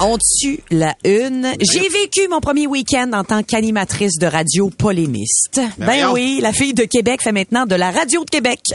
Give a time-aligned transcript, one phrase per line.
[0.00, 1.52] On tue la une.
[1.60, 5.60] J'ai vécu mon premier week-end en tant qu'animatrice de radio polémiste.
[5.78, 8.60] Ben, oui, la fille de Québec fait maintenant de la radio de Québec.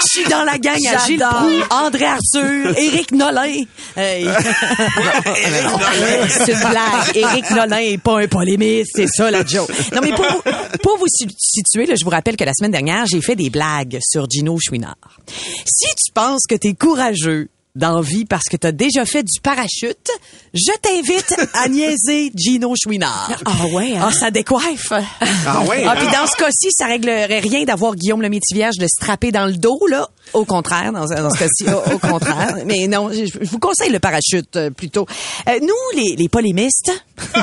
[0.00, 3.62] Je suis dans la gang à Gilles Proulx, André Arthur, Éric Nolin.
[3.96, 4.26] Hey.
[6.28, 7.14] c'est une blague.
[7.16, 9.70] Éric Nolin est pas un polémiste, c'est ça la joke.
[9.94, 10.26] Non mais pour,
[10.82, 13.50] pour vous si- situer, là, je vous rappelle que la semaine dernière, j'ai fait des
[13.50, 14.96] blagues sur Gino Chouinard.
[15.66, 20.10] Si tu penses que t'es courageux dans vie parce que t'as déjà fait du parachute,
[20.52, 23.30] je t'invite à niaiser Gino Chouinard.
[23.44, 24.90] Ah ouais, Ah, ça décoiffe.
[25.46, 25.94] Ah ouais, Ah, hein?
[25.96, 29.52] puis dans ce cas-ci, ça réglerait rien d'avoir Guillaume le Métivierge de strapper dans le
[29.52, 30.08] dos, là.
[30.34, 32.56] Au contraire, dans, dans ce cas-ci, au, au contraire.
[32.66, 35.06] Mais non, je, je vous conseille le parachute, euh, plutôt.
[35.48, 35.68] Euh, nous,
[36.02, 36.90] les, les polémistes,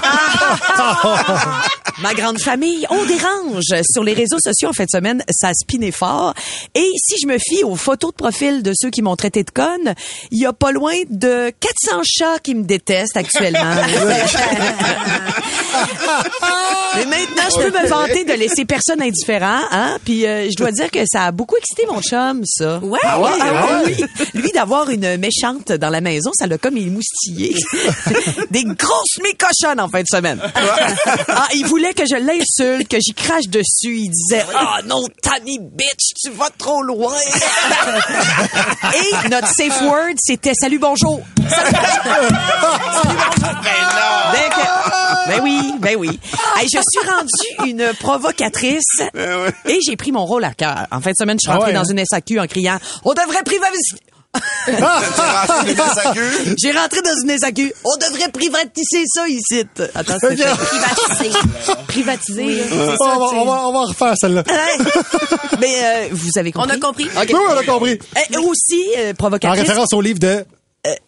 [2.02, 3.64] ma grande famille, on dérange.
[3.92, 6.34] Sur les réseaux sociaux en fin de semaine, ça spinait fort.
[6.76, 9.52] Et si je me fie aux photos de profil de ceux qui m'ont traité de
[9.52, 9.96] conne,
[10.32, 13.76] il y a pas loin de 400 chats qui me détestent actuellement.
[16.96, 19.98] Mais maintenant, je peux me vanter de laisser personne indifférent, hein?
[20.04, 22.80] Puis euh, je dois dire que ça a beaucoup excité mon chum, ça.
[22.80, 23.30] Ouais, ah ouais,
[23.86, 24.06] oui.
[24.34, 27.56] Lui d'avoir une méchante dans la maison, ça l'a comme émoustillé.
[28.52, 30.40] Des grosses mécochonnes en fin de semaine.
[31.28, 33.98] ah, il voulait que je l'insulte, que j'y crache dessus.
[33.98, 37.16] Il disait "Ah non, Tammy bitch, tu vas trop loin."
[38.94, 41.22] Et notre safe word, c'était "Salut, bonjour."
[44.34, 46.20] Ben, que- ben oui, ben oui.
[46.58, 49.02] Hey, je suis rendue une provocatrice
[49.66, 50.88] et j'ai pris mon rôle à cœur.
[50.92, 53.14] En fin de semaine, je suis rentrée Ah ouais, dans une SAQ en criant «On
[53.14, 53.98] devrait privatiser...»
[56.58, 57.74] J'ai rentré dans une SAQ.
[57.84, 59.64] On devrait privatiser ça ici.
[59.94, 60.36] Attends, Ok.
[60.38, 61.30] privatiser.
[61.88, 62.64] Privatiser.
[62.70, 64.44] c'est ça, on, va, c'est- on, va, on va refaire celle-là.
[65.60, 66.72] Mais euh, vous avez compris?
[66.72, 67.08] On a compris.
[67.16, 68.00] Oui, on a compris.
[68.32, 69.62] Eh, aussi, euh, En provocatrice.
[69.62, 70.46] référence au livre de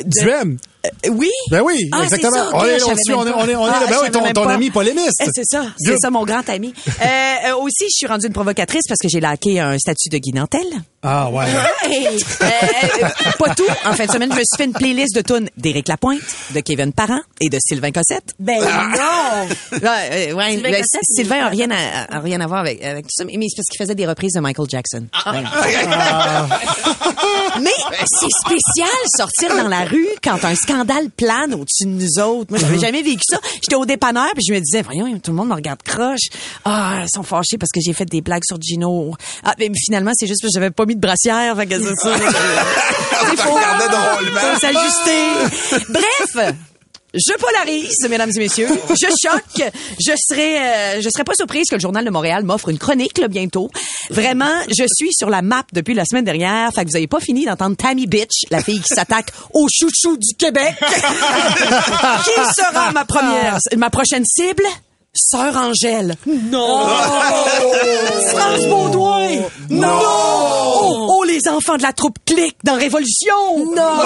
[0.05, 0.57] Duhem.
[0.85, 1.29] Euh, oui.
[1.51, 2.31] Ben oui, Ah, exactement.
[2.31, 2.81] c'est ça, on est même
[3.15, 3.85] on est, on est, on est Ah, là.
[3.89, 5.21] Ben oui, ton, ami polémiste.
[5.21, 6.73] Eh, C'est ça, c'est ça mon grand ami.
[6.88, 7.05] Euh,
[7.49, 10.31] euh, aussi, je suis rendue une provocatrice parce que j'ai laqué un statut de Guy
[10.33, 10.65] Nantel.
[11.03, 11.45] Ah ouais.
[11.45, 13.63] Euh, euh, pas tout.
[13.85, 16.21] En fin de semaine, je me suis fait une playlist de tunes d'Éric Lapointe,
[16.53, 18.33] de Kevin Parent et de Sylvain Cossette.
[18.39, 19.47] Ben non!
[19.71, 22.83] Ouais, euh, ouais, Sylvain ben, Cossette, Sylvain a rien à, a rien à voir avec,
[22.83, 25.05] avec tout ça, mais c'est parce qu'il faisait des reprises de Michael Jackson.
[25.27, 25.43] Ouais.
[27.61, 27.71] Mais
[28.05, 32.47] c'est spécial sortir dans la rue quand un scandale plane au-dessus de nous autres.
[32.49, 33.39] Moi, j'avais jamais vécu ça.
[33.61, 36.27] J'étais au dépanneur puis je me disais, voyons, tout le monde me regarde croche.
[36.65, 39.15] Ah, ils sont fâchés parce que j'ai fait des blagues sur Gino.
[39.43, 41.55] Ah, mais finalement, c'est juste parce que j'avais pas mis de brassière.
[41.55, 42.15] Fait que c'est ça.
[43.29, 43.57] C'est faux.
[43.57, 45.85] Faut s'ajuster.
[45.89, 46.55] Bref.
[47.13, 48.67] Je polarise, mesdames et messieurs.
[48.89, 49.71] Je choque.
[49.99, 53.17] Je serais, euh, je serais pas surprise que le Journal de Montréal m'offre une chronique
[53.17, 53.69] là, bientôt.
[54.09, 56.71] Vraiment, je suis sur la map depuis la semaine dernière.
[56.73, 60.17] Fait que vous avez pas fini d'entendre Tammy Bitch, la fille qui s'attaque au chouchou
[60.17, 60.75] du Québec.
[60.79, 64.63] qui sera ma première, ma prochaine cible?
[65.13, 66.16] Sœur Angèle.
[66.25, 66.88] Non.
[68.29, 69.29] France Baudouin.
[69.69, 70.00] Non.
[70.01, 73.73] Oh, oh, les enfants de la troupe clique dans Révolution.
[73.75, 73.97] Non.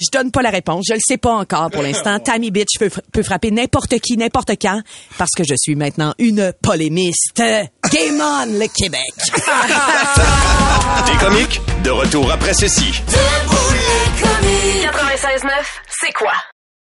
[0.00, 0.84] Je donne pas la réponse.
[0.88, 2.18] Je le sais pas encore pour l'instant.
[2.20, 4.80] Tammy Bitch peut, peut frapper n'importe qui, n'importe quand,
[5.18, 7.36] parce que je suis maintenant une polémiste.
[7.36, 9.12] Game on, le Québec.
[11.06, 12.92] Les comiques, de retour après ceci.
[12.92, 15.50] 96.9,
[15.88, 16.32] c'est quoi?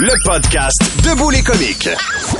[0.00, 1.88] Le podcast Debout les comiques.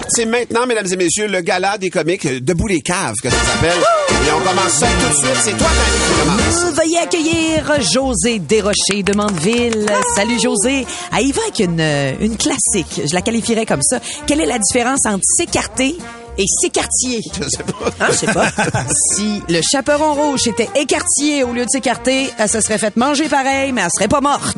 [0.08, 3.36] C'est maintenant, mesdames et messieurs, le gala des comiques euh, Debout les caves, que ça
[3.36, 3.78] s'appelle.
[4.26, 5.36] Et on commence ça tout de suite.
[5.42, 6.74] C'est toi, Dani, qui commence.
[6.76, 9.86] Veuillez accueillir José Desrochers de Mandeville.
[10.14, 10.86] Salut José.
[11.12, 13.02] Ah, il va avec une, euh, une classique.
[13.06, 14.00] Je la qualifierais comme ça.
[14.26, 15.96] Quelle est la différence entre s'écarter
[16.38, 17.20] et s'écartier?
[17.40, 17.90] Je sais pas.
[18.00, 18.50] Hein, je sais pas.
[19.16, 23.28] si le chaperon rouge était écartier au lieu de s'écarter, elle se serait fait manger
[23.28, 24.56] pareil, mais elle serait pas morte.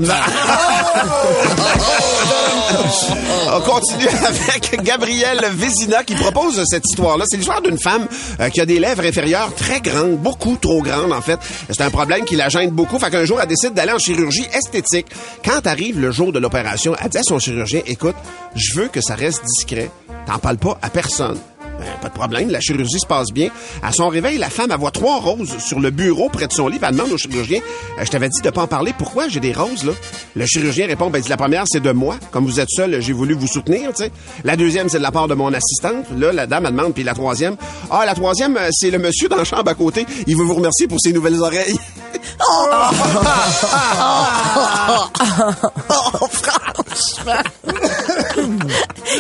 [3.53, 7.25] On continue avec Gabrielle Vézina qui propose cette histoire-là.
[7.29, 8.07] C'est l'histoire d'une femme
[8.41, 11.39] euh, qui a des lèvres inférieures très grandes, beaucoup trop grandes en fait.
[11.69, 12.99] C'est un problème qui la gêne beaucoup.
[12.99, 15.07] Fait qu'un jour, elle décide d'aller en chirurgie esthétique.
[15.45, 18.17] Quand arrive le jour de l'opération, elle dit à son chirurgien, écoute,
[18.55, 19.91] je veux que ça reste discret.
[20.27, 21.39] T'en parles pas à personne.
[21.85, 23.51] Ben, pas de problème, la chirurgie se passe bien.
[23.83, 26.79] À son réveil, la femme, voit trois roses sur le bureau près de son lit.
[26.83, 27.61] Elle demande au chirurgien,
[27.99, 29.93] Euh, je t'avais dit de pas en parler, pourquoi j'ai des roses, là?
[30.35, 32.17] Le chirurgien répond, ben, dit, la première, c'est de moi.
[32.31, 34.13] Comme vous êtes seul, j'ai voulu vous soutenir, tu sais.
[34.45, 36.07] La deuxième, c'est de la part de mon assistante.
[36.17, 37.57] Là, la dame, elle demande, puis la troisième,
[37.91, 40.07] ah, la troisième, euh, c'est le monsieur dans la chambre à côté.
[40.27, 41.79] Il veut vous remercier pour ses nouvelles oreilles.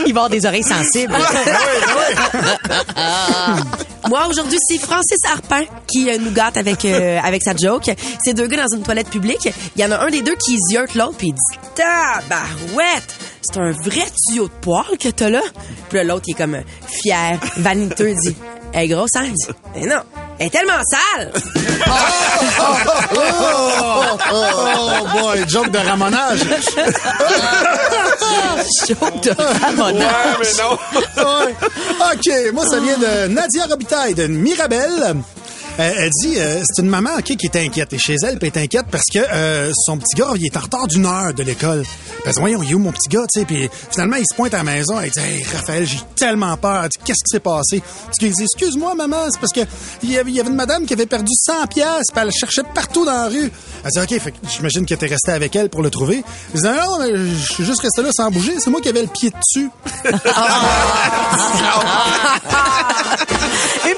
[0.06, 1.14] Il va avoir des oreilles sensibles.
[4.08, 7.90] Moi, aujourd'hui, c'est Francis Harpin qui euh, nous gâte avec, euh, avec sa joke.
[8.22, 9.48] C'est deux gars dans une toilette publique.
[9.76, 13.14] Il y en a un des deux qui ziote l'autre, puis il dit «Tabarouette!
[13.40, 15.40] C'est un vrai tuyau de poil que t'as là?»
[15.88, 18.36] Puis l'autre, il est comme fier, vaniteux, dit
[18.74, 20.02] «Elle est grosse, hein?» Il dit «Mais non,
[20.38, 21.32] elle est tellement sale!
[24.32, 26.40] Oh boy, joke de ramonage.
[28.88, 29.30] Joke de
[29.62, 30.36] ramonage.
[30.40, 30.78] mais non.
[31.24, 31.54] Ouais.
[32.12, 35.16] OK, moi, ça vient de Nadia Robitaille de Mirabel.
[35.80, 37.92] Euh, elle dit, euh, c'est une maman ok, qui est inquiète.
[37.92, 40.56] Et chez elle, puis elle est inquiète parce que euh, son petit gars, il est
[40.56, 41.84] en retard d'une heure de l'école.
[42.24, 43.46] Elle dit, voyons, il est où mon petit gars, tu sais?
[43.46, 45.00] Puis finalement, il se pointe à la maison.
[45.00, 46.84] Elle dit, hey, Raphaël, j'ai tellement peur.
[46.84, 47.82] Elle qu'est-ce qui s'est passé?
[48.18, 49.60] Puis il dit, excuse-moi, maman, c'est parce que
[50.02, 53.12] il y avait une madame qui avait perdu 100 pièces, elle le cherchait partout dans
[53.12, 53.50] la rue.
[53.84, 56.22] Elle dit, OK, fait que j'imagine que t'es resté avec elle pour le trouver.
[56.54, 58.54] Elle dit, non, non, mais je suis juste resté là sans bouger.
[58.60, 59.70] C'est moi qui avais le pied dessus.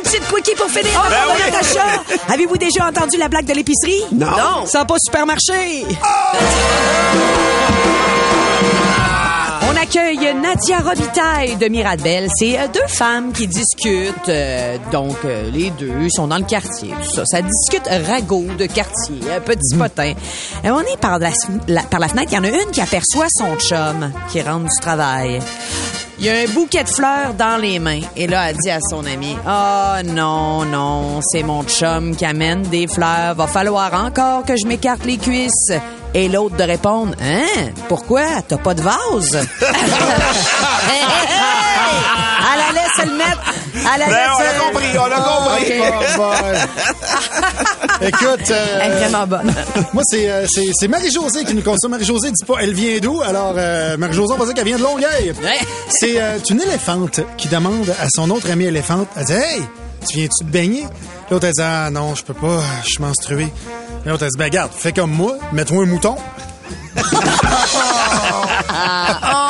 [0.06, 2.02] Une petite quickie pour finir avant de Natacha.
[2.32, 4.02] Avez-vous déjà entendu la blague de l'épicerie?
[4.12, 4.64] Non.
[4.66, 5.84] Ça n'a pas supermarché.
[9.68, 12.28] On accueille Nadia Robitaille de Mirabel.
[12.38, 14.28] C'est euh, deux femmes qui discutent.
[14.28, 16.90] euh, donc, euh, les deux sont dans le quartier.
[17.04, 20.12] Tout ça, ça discute ragot de quartier, euh, petit potin.
[20.64, 21.30] Et on est par la,
[21.68, 22.28] la- par la fenêtre.
[22.32, 25.40] Il y en a une qui aperçoit son chum qui rentre du travail.
[26.18, 28.00] Il y a un bouquet de fleurs dans les mains.
[28.16, 32.62] Et là, elle dit à son ami, «Ah non, non, c'est mon chum qui amène
[32.62, 33.34] des fleurs.
[33.34, 35.72] Va falloir encore que je m'écarte les cuisses.»
[36.14, 37.72] Et l'autre de répondre, «Hein?
[37.88, 38.40] Pourquoi?
[38.48, 39.46] T'as pas de vase?»
[40.88, 41.46] Hey, hey, hey!
[42.98, 43.40] Elle le mettre.
[43.84, 45.72] Allait Ben, on se- a compris, on a compris.
[45.82, 46.56] Oh boy.
[48.08, 49.52] Écoute, euh, Elle est vraiment bonne.
[49.92, 51.88] moi, c'est, euh, c'est, c'est Marie-Josée qui nous ça.
[51.88, 54.82] Marie-Josée dit pas elle vient d'où, alors euh, Marie-Josée, on va dire qu'elle vient de
[54.82, 55.32] Longueuil.
[55.42, 55.58] Ouais.
[55.88, 59.62] C'est euh, une éléphante qui demande à son autre amie éléphante, elle dit «Hey,
[60.08, 60.86] tu viens-tu te baigner?»
[61.30, 63.48] L'autre, elle dit «Ah non, je peux pas, je suis menstruée.»
[64.06, 66.16] L'autre, elle dit «Ben garde, fais comme moi, mets-toi un mouton.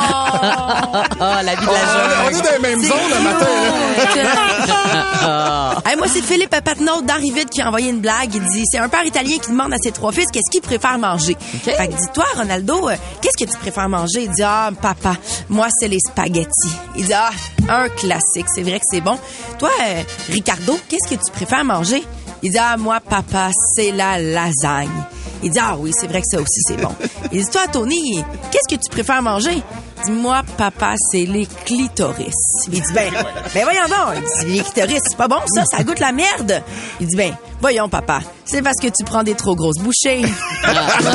[1.57, 2.11] Ah, vie de On, la jeune.
[2.25, 3.47] on est dans les mêmes zones le matin.
[5.85, 8.33] Hey, moi, c'est Philippe Patnaud d'Arrivide qui a envoyé une blague.
[8.35, 10.97] Il dit, c'est un père italien qui demande à ses trois fils qu'est-ce qu'ils préfèrent
[10.99, 11.35] manger.
[11.63, 14.23] Fait que dit, toi, Ronaldo, euh, qu'est-ce que tu préfères manger?
[14.23, 15.15] Il dit, ah, papa,
[15.49, 16.75] moi, c'est les spaghettis.
[16.95, 17.29] Il dit, ah,
[17.69, 18.47] un classique.
[18.53, 19.17] C'est vrai que c'est bon.
[19.59, 22.03] Toi, euh, Ricardo, qu'est-ce que tu préfères manger?
[22.43, 24.89] Il dit, ah, moi, papa, c'est la lasagne.
[25.43, 26.93] Il dit, ah oui, c'est vrai que ça aussi, c'est bon.
[27.31, 29.61] Il dit, toi, Tony, qu'est-ce que tu préfères manger?
[29.99, 32.33] Il dit, moi, papa, c'est les clitoris.
[32.71, 33.11] Il dit, ben,
[33.53, 34.23] ben voyons donc.
[34.41, 36.61] Il dit, les clitoris, c'est pas bon, ça, ça goûte la merde.
[36.99, 40.21] Il dit, ben, voyons, papa, c'est parce que tu prends des trop grosses bouchées.
[40.21, 41.11] Non, non,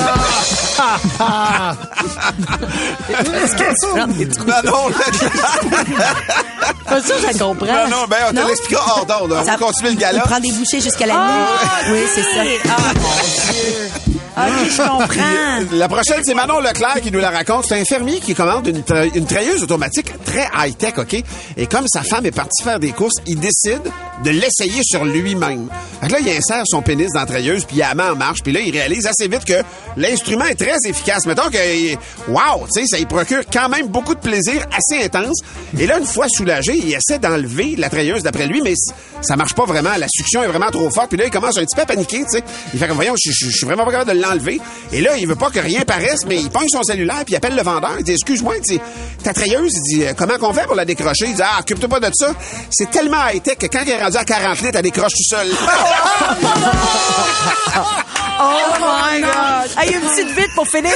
[6.86, 7.66] Pas sûr, je comprends.
[7.66, 8.46] non, non, ben, on te Non?
[8.48, 9.36] l'expliquera hors d'ordre.
[9.40, 10.20] On va continuer le Il gala.
[10.22, 11.92] prend des bouchées jusqu'à la Ah, nuit.
[11.92, 12.42] Oui, c'est ça.
[12.68, 13.90] Ah, mon Dieu.
[14.34, 15.76] OK, je comprends.
[15.76, 17.66] La prochaine, c'est Manon Leclerc qui nous la raconte.
[17.68, 21.22] C'est un fermier qui commande une, tra- une treilleuse automatique très high-tech, OK?
[21.58, 23.82] Et comme sa femme est partie faire des courses, il décide
[24.24, 25.68] de l'essayer sur lui-même.
[26.00, 28.16] Fait que là, il insère son pénis dans la treilleuse, puis il la met en
[28.16, 29.62] marche, puis là, il réalise assez vite que
[29.96, 31.26] l'instrument est très efficace.
[31.26, 31.94] Mettons que,
[32.28, 35.40] wow, tu sais, ça lui procure quand même beaucoup de plaisir assez intense.
[35.78, 38.74] Et là, une fois soulagé, il essaie d'enlever la treilleuse d'après lui, mais
[39.20, 39.90] ça marche pas vraiment.
[39.98, 42.20] La succion est vraiment trop forte, puis là, il commence un petit peu à paniquer,
[42.24, 42.44] tu sais.
[42.72, 44.60] Il fait comme, voyons, je suis vraiment pas capable de l'enlever.
[44.92, 47.36] Et là, il veut pas que rien paraisse, mais il pogne son cellulaire, puis il
[47.36, 47.94] appelle le vendeur.
[47.98, 48.80] Il dit, excuse-moi, il dit,
[49.22, 51.26] ta treilleuse, il dit, euh, comment qu'on fait pour la décrocher?
[51.26, 52.32] Il dit, ah, occupe-toi pas de ça.
[52.70, 55.48] C'est tellement high-tech que quand elle est rendue à 40 litres, elle décroche tout seul.
[58.44, 59.70] Oh my God!
[59.78, 60.92] Hey, une petite vite pour finir!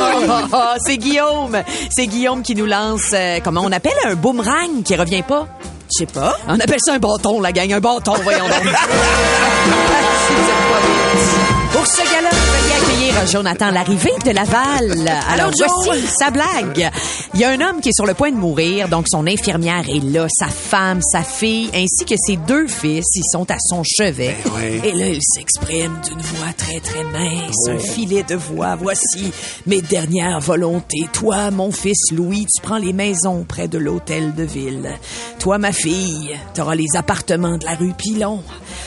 [0.00, 1.62] Oh, c'est Guillaume.
[1.90, 5.46] C'est Guillaume qui nous lance, euh, comment on appelle un boomerang qui revient pas?
[5.92, 6.38] Je sais pas.
[6.46, 7.72] On appelle ça un bâton, la gang.
[7.72, 8.62] Un bâton, voyons donc.
[11.72, 15.08] Pour ce gala, veuillez accueillir Jonathan Larrivée de Laval.
[15.28, 16.90] Alors, voici sa blague.
[17.32, 19.88] Il y a un homme qui est sur le point de mourir, donc son infirmière
[19.88, 23.82] est là, sa femme, sa fille, ainsi que ses deux fils, ils sont à son
[23.84, 24.36] chevet.
[24.44, 24.84] Ben.
[24.84, 28.74] Et là, il s'exprime d'une voix très, très mince, un filet de voix.
[28.74, 29.32] Voici
[29.66, 31.08] mes dernières volontés.
[31.12, 34.90] Toi, mon fils Louis, tu prends les maisons près de l'hôtel de ville.
[35.38, 38.42] Toi, ma fille, t'auras les appartements de la rue Pilon.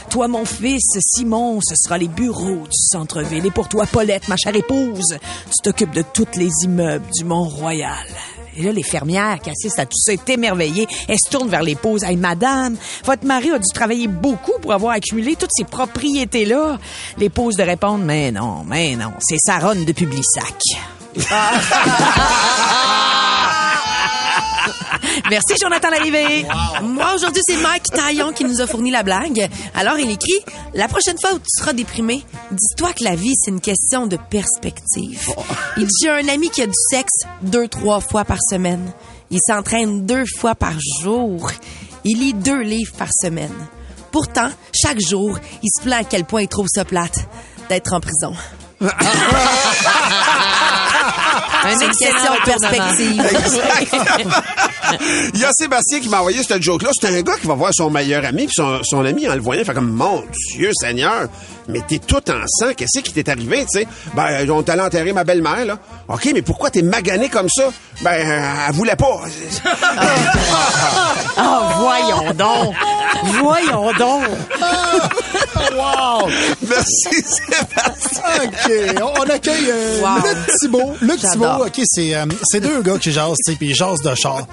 [0.10, 3.46] Toi, mon fils Simon, ce sera les bureaux centre-ville.
[3.46, 8.08] Et pour toi, Paulette, ma chère épouse, tu t'occupes de tous les immeubles du Mont-Royal.
[8.56, 10.88] Et là, les fermières qui assistent à tout ça est émerveillées.
[11.08, 12.04] Elles se tournent vers l'épouse.
[12.18, 16.78] Madame, votre mari a dû travailler beaucoup pour avoir accumulé toutes ces propriétés-là.
[17.18, 20.56] L'épouse de répondre, mais non, mais non, c'est Saronne de Publisac.
[25.34, 26.46] Merci, Jonathan Larrivée.
[26.84, 29.50] Moi, aujourd'hui, c'est Mike Taillon qui nous a fourni la blague.
[29.74, 30.40] Alors, il écrit
[30.76, 34.16] La prochaine fois où tu seras déprimé, dis-toi que la vie, c'est une question de
[34.30, 35.34] perspective.
[35.78, 38.92] Il dit J'ai un ami qui a du sexe deux, trois fois par semaine.
[39.32, 41.50] Il s'entraîne deux fois par jour.
[42.04, 43.56] Il lit deux livres par semaine.
[44.12, 47.28] Pourtant, chaque jour, il se plaint à quel point il trouve ça plate
[47.70, 48.36] d'être en prison.
[51.64, 53.24] C'est une question de perspective.
[55.34, 56.90] Il y a Sébastien qui m'a envoyé cette joke-là.
[56.94, 59.42] C'est un gars qui va voir son meilleur ami, puis son, son ami, en le
[59.42, 61.28] voyant, fait comme, mon Dieu Seigneur,
[61.68, 63.88] mais t'es tout en sang, qu'est-ce qui t'est arrivé, tu sais?
[64.16, 65.80] Ben, on t'allait enterrer ma belle-mère, là.
[66.08, 67.70] OK, mais pourquoi t'es magané comme ça?
[68.02, 69.22] Ben, euh, elle voulait pas.
[71.38, 71.42] Oh,
[71.80, 72.76] voyons donc.
[73.40, 74.24] Voyons donc.
[75.76, 76.30] Wow!
[76.68, 78.24] Merci, Sébastien.
[78.44, 79.02] OK.
[79.20, 80.16] On, accueille euh, Wow.
[80.18, 80.94] Luc Thibault.
[81.02, 81.32] Luc J'adore.
[81.32, 84.14] Thibault, OK, c'est euh, c'est deux gars qui jasent, tu sais, puis ils jasent de
[84.16, 84.46] char.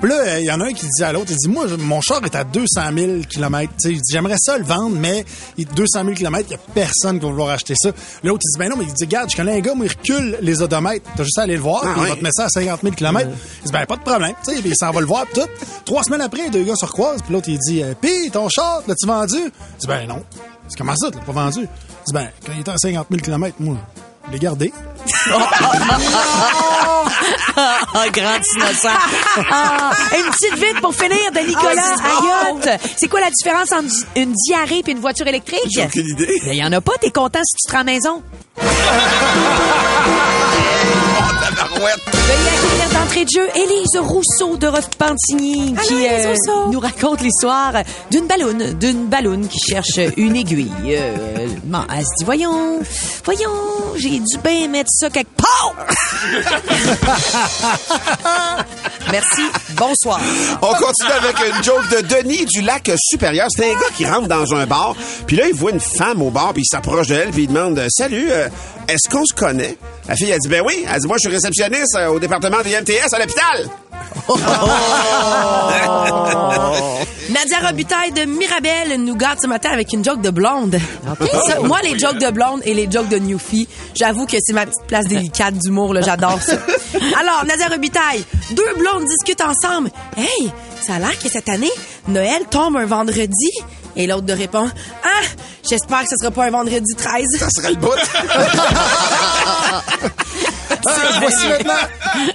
[0.00, 1.66] Puis là, euh, il y en a un qui dit à l'autre, il dit, moi,
[1.78, 2.66] mon char est à 200
[2.96, 3.72] 000 km.
[3.72, 5.24] Tu sais, il dit, j'aimerais ça le vendre, mais
[5.56, 7.90] il 200 000 km, il y a personne qui va vouloir acheter ça.
[8.22, 9.88] L'autre, il dit, ben non, mais il dit, regarde, je connais un gars, moi, il
[9.90, 11.08] recule les odomètres.
[11.16, 12.08] T'as juste à aller le voir, Ah, puis il ouais.
[12.10, 13.28] va te mettre ça à 50 000 km.
[13.60, 14.32] Il dit, ben pas de problème.
[14.46, 15.48] Tu sais, il s'en va le voir, puis tout.
[15.84, 18.82] Trois semaines après, deux gars se recroisent, puis l'autre, il dit, euh, pis ton char,
[18.86, 19.36] l'as-tu vendu?
[19.38, 20.22] Il dit, ben non.
[20.64, 21.60] Il dit, comment ça, tu l'as pas vendu?
[21.60, 23.76] Il dit, ben, quand il était à 50 000 km, moi,
[24.26, 24.72] je l'ai gardé.
[27.54, 28.88] Ah, grand innocent.
[29.50, 32.80] Ah, une petite vite pour finir de Nicolas Ayotte.
[32.96, 35.60] C'est quoi la différence entre une diarrhée et une voiture électrique?
[35.70, 36.40] J'ai aucune idée.
[36.46, 38.22] Il y en a pas, t'es content si tu te rends à la maison.
[41.42, 42.00] Tabarouette.
[43.12, 47.74] D'entrée de jeu Élise Rousseau de Repentigny qui Élise euh, nous raconte l'histoire
[48.10, 50.72] d'une balloune, d'une balloune qui cherche une aiguille.
[50.88, 52.80] Euh, bon, elle se dit, voyons,
[53.22, 53.50] voyons,
[53.96, 55.74] j'ai dû bien mettre ça quelque part.
[59.10, 59.42] Merci,
[59.76, 60.18] bonsoir.
[60.62, 63.48] On continue avec une joke de Denis du lac supérieur.
[63.50, 66.30] C'est un gars qui rentre dans un bar, puis là, il voit une femme au
[66.30, 68.48] bar, puis il s'approche d'elle, puis il demande «Salut, euh,
[68.88, 69.76] est-ce qu'on se connaît?»
[70.08, 72.60] La fille, elle dit «Ben oui.» Elle dit «Moi, je suis réceptionniste euh, au département
[72.62, 73.68] des MTS à l'hôpital.
[77.30, 80.78] Nadia Robitaille de Mirabel nous garde ce matin avec une joke de blonde.
[81.48, 84.66] Ça, moi, les jokes de blonde et les jokes de Newfie, j'avoue que c'est ma
[84.66, 85.94] petite place délicate d'humour.
[85.94, 86.00] là.
[86.02, 86.56] J'adore ça.
[87.18, 89.90] Alors, Nadia Robitaille, deux blondes discutent ensemble.
[90.16, 91.70] Hey, ça a l'air que cette année,
[92.08, 93.50] Noël tombe un vendredi.
[93.96, 94.70] Et l'autre de répond,
[95.04, 95.26] ah,
[95.68, 97.24] j'espère que ce sera pas un vendredi 13.
[97.38, 97.90] Ça serait le bout.
[100.84, 101.74] Ah, voici maintenant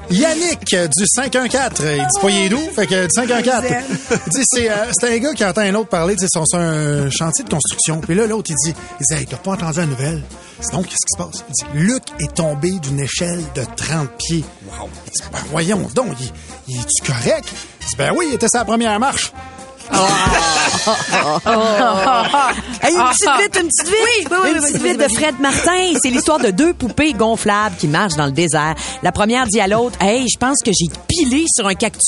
[0.10, 1.82] Yannick du 514.
[1.82, 3.66] Il dit pas il est d'où, fait que du 514.
[4.12, 6.40] Il dit c'est euh, c'est un gars qui entend un autre parler, tu sais, c'est
[6.46, 8.00] sur un chantier de construction.
[8.00, 10.24] Puis là l'autre il dit il dit hey, t'as pas entendu la nouvelle?
[10.62, 14.46] Sinon qu'est-ce qui se passe Il dit Luc est tombé d'une échelle de 30 pieds.
[14.64, 16.32] Il dit ben voyons donc, il,
[16.70, 17.50] il est-tu correct
[17.82, 19.34] Il dit ben oui, il était sa première marche.
[22.82, 23.96] Hey, une petite vite, une petite vite.
[24.04, 25.08] Oui, oui, oui, une petite vite de.
[25.14, 25.94] Fred Martin.
[26.02, 28.76] C'est l'histoire de deux poupées gonflables qui marchent dans le désert.
[29.04, 32.02] La première dit à l'autre, hey, je pense que j'ai pilé sur un cactus.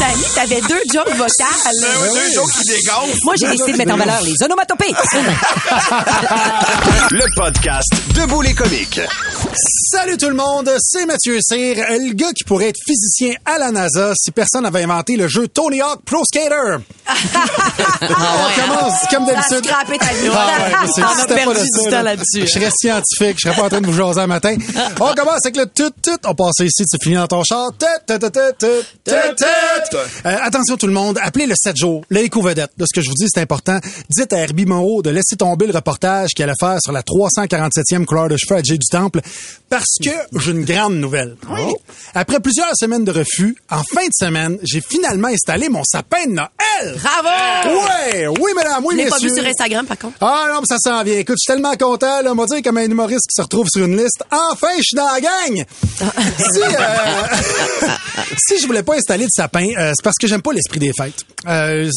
[0.00, 1.74] Dani, t'avais deux jokes vocales.
[2.34, 3.18] Deux qui dégonflent.
[3.24, 4.92] Moi, j'ai décidé de mettre en valeur les onomatopées.
[7.10, 9.00] Le podcast Debout les comiques.
[9.94, 13.70] Salut tout le monde, c'est Mathieu Cyr, le gars qui pourrait être physicien à la
[13.70, 16.78] NASA si personne n'avait inventé le jeu Tony Hawk Pro Skater.
[18.02, 19.70] On commence comme d'habitude.
[19.70, 19.98] Ah ouais,
[20.98, 22.02] On a perdu du temps là.
[22.02, 22.40] là-dessus.
[22.40, 24.56] Je serais scientifique, je serais pas en train de vous jaser un matin.
[25.00, 26.18] On commence avec le tout tout.
[26.26, 27.70] On passe ici, tu finis dans ton char.
[27.78, 28.66] Tut, tut, tut, tut,
[29.04, 29.96] tut, tut.
[30.26, 32.72] Euh, attention tout le monde, appelez le 7 jours, l'éco-vedette.
[32.76, 33.78] De ce que je vous dis, c'est important.
[34.10, 38.04] Dites à Herbie Moreau de laisser tomber le reportage qu'il allait faire sur la 347e
[38.06, 39.20] couleur de cheveux à Jay du Temple
[39.70, 41.36] parce que j'ai une grande nouvelle.
[42.14, 46.32] Après plusieurs semaines de refus, en fin de semaine, j'ai finalement installé mon sapin de
[46.32, 46.96] Noël.
[47.02, 47.76] Bravo!
[47.86, 50.16] Ouais, oui madame, oui Je l'ai pas vu sur Instagram, par contre.
[50.20, 51.18] Ah non, mais ça s'en vient.
[51.18, 52.20] Écoute, je suis tellement content.
[52.22, 54.22] Là, on va dire comme un humoriste qui se retrouve sur une liste.
[54.30, 55.64] Enfin, je suis dans la gang!
[56.38, 57.88] si, euh,
[58.38, 60.92] si je voulais pas installer de sapin, euh, c'est parce que j'aime pas l'esprit des
[60.96, 61.24] fêtes.
[61.46, 61.90] Euh,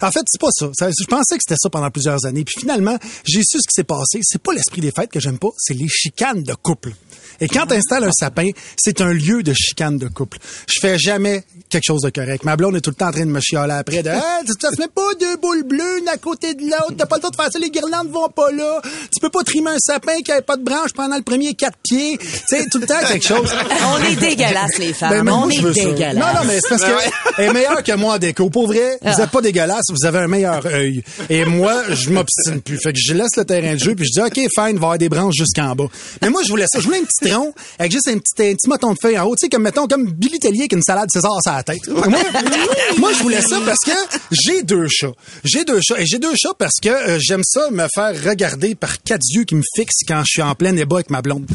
[0.00, 0.68] en fait, c'est pas ça.
[0.80, 2.44] Je pensais que c'était ça pendant plusieurs années.
[2.44, 4.20] Puis finalement, j'ai su ce qui s'est passé.
[4.22, 6.92] C'est pas l'esprit des fêtes que j'aime pas, c'est les chicanes de couple.
[7.40, 10.38] Et quand tu installes un sapin, c'est un lieu de chicane de couple.
[10.68, 12.44] Je fais jamais quelque chose de correct.
[12.44, 14.52] Ma blonde est tout le temps en train de me chialer après de ah, tu
[14.54, 17.30] te mets pas deux boules bleues une à côté de l'autre, t'as pas le temps
[17.30, 18.80] de faire ça, les guirlandes vont pas là.
[19.12, 21.78] Tu peux pas trimer un sapin qui avait pas de branche pendant le premier quatre
[21.82, 22.18] pieds.
[22.18, 23.50] Tu sais, tout le temps quelque chose.
[23.92, 25.24] On est dégueulasses, les femmes.
[25.24, 25.72] Ben, on est ça.
[25.72, 26.14] dégueulasses.
[26.14, 28.50] Non, non, mais c'est parce que elle est meilleure que moi en déco.
[28.50, 31.02] Pour vrai, vous êtes pas dégueulasse, vous avez un meilleur œil.
[31.28, 32.78] Et moi, je m'obstine plus.
[32.78, 34.64] Fait que je laisse le terrain de jeu puis je dis, OK, fine, il va
[34.64, 35.86] y avoir des branches jusqu'en bas.
[36.20, 36.80] Mais moi, je voulais ça.
[36.80, 39.24] Je voulais un petit tronc avec juste un petit, un petit moton de feuille en
[39.24, 39.34] haut.
[39.36, 41.86] Tu sais, comme, mettons, comme Billy Tellier avec une salade César sur la tête.
[41.88, 42.06] Moi,
[42.98, 43.92] moi, je voulais ça parce que
[44.30, 45.12] j'ai deux chats.
[45.44, 46.00] J'ai deux chats.
[46.00, 49.44] Et j'ai deux chats parce que euh, j'aime ça me faire regarder par quatre yeux
[49.44, 51.46] qui me fixent quand je suis en plein débat avec ma blonde.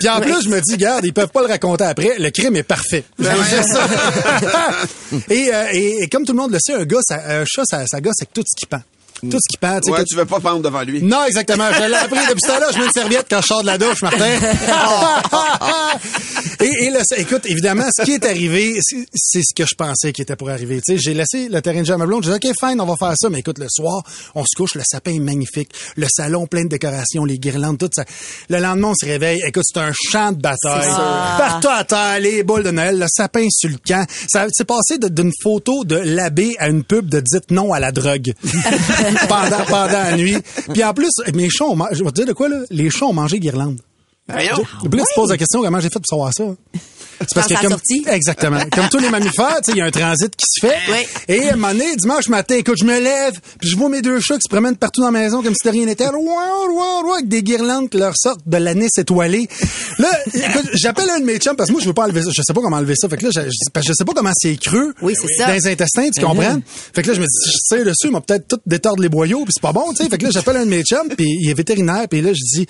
[0.00, 2.18] Puis en plus, je me dis, garde, ils peuvent pas le raconter après.
[2.18, 3.04] Le crime est parfait.
[3.18, 3.88] J'aime ça.
[5.30, 7.86] et, euh, et, et comme tout le monde le sait, un gars, un chat, ça,
[7.86, 8.82] ça gosse avec tout ce qui pend.
[9.30, 9.78] Tout ce qui pend.
[9.80, 11.00] tu sais, Ouais, que- tu veux pas pendre devant lui.
[11.02, 11.68] non, exactement.
[11.72, 12.66] Je l'ai appris depuis ce temps-là.
[12.72, 14.26] Je mets une serviette quand je sors de la douche, Martin.
[16.60, 18.78] et, et là, ça- écoute, évidemment, ce qui est arrivé,
[19.14, 20.80] c'est ce que je pensais qui était pour arriver.
[20.84, 22.24] Tu sais, j'ai laissé le terrain de jeu à ma blonde.
[22.24, 23.28] J'ai dit, OK, fine, on va faire ça.
[23.30, 24.02] Mais écoute, le soir,
[24.34, 25.70] on se couche, le sapin est magnifique.
[25.96, 28.04] Le salon plein de décorations, les guirlandes, tout ça.
[28.48, 29.40] Le lendemain, on se réveille.
[29.46, 30.88] Écoute, c'est un champ de bataille.
[31.38, 34.06] Partout à terre, les boules de Noël, le sapin sur le camp.
[34.28, 37.92] Ça s'est passé d'une photo de l'abbé à une pub de dites non à la
[37.92, 38.32] drogue.
[39.28, 40.36] pendant, pendant la nuit.
[40.72, 42.58] Puis en plus, mes chats ont je vais te dire de quoi, là?
[42.70, 43.80] Les chats ont mangé guirlande.
[44.38, 46.44] Tu te poses la question, comment j'ai fait pour savoir ça?
[47.28, 47.76] C'est ça a comme,
[48.10, 48.60] exactement.
[48.72, 50.76] Comme tous les mammifères, tu sais, il y a un transit qui se fait.
[50.90, 51.06] Oui.
[51.28, 54.02] Et à un moment donné, dimanche matin, écoute, je me lève, puis je vois mes
[54.02, 56.06] deux chats qui se promènent partout dans la maison comme si de rien n'était.
[56.06, 59.46] Avec des guirlandes qui leur sortent de l'anis étoilé.
[59.98, 62.30] Là, écoute, j'appelle un de mes chums parce que moi, je veux pas enlever ça.
[62.34, 63.08] Je sais pas comment enlever ça.
[63.08, 63.40] Fait que là, je,
[63.72, 64.94] parce que je sais pas comment c'est creux.
[65.02, 65.46] Oui, c'est ça.
[65.46, 66.60] Dans les intestins, tu comprends?
[66.94, 69.08] Fait que là, je me dis, je tire dessus, il m'a peut-être tout détordre les
[69.08, 70.08] boyaux, puis c'est pas bon, tu sais.
[70.08, 72.58] Fait que là, j'appelle un de mes chums, puis il est vétérinaire, puis là, je
[72.58, 72.66] dis,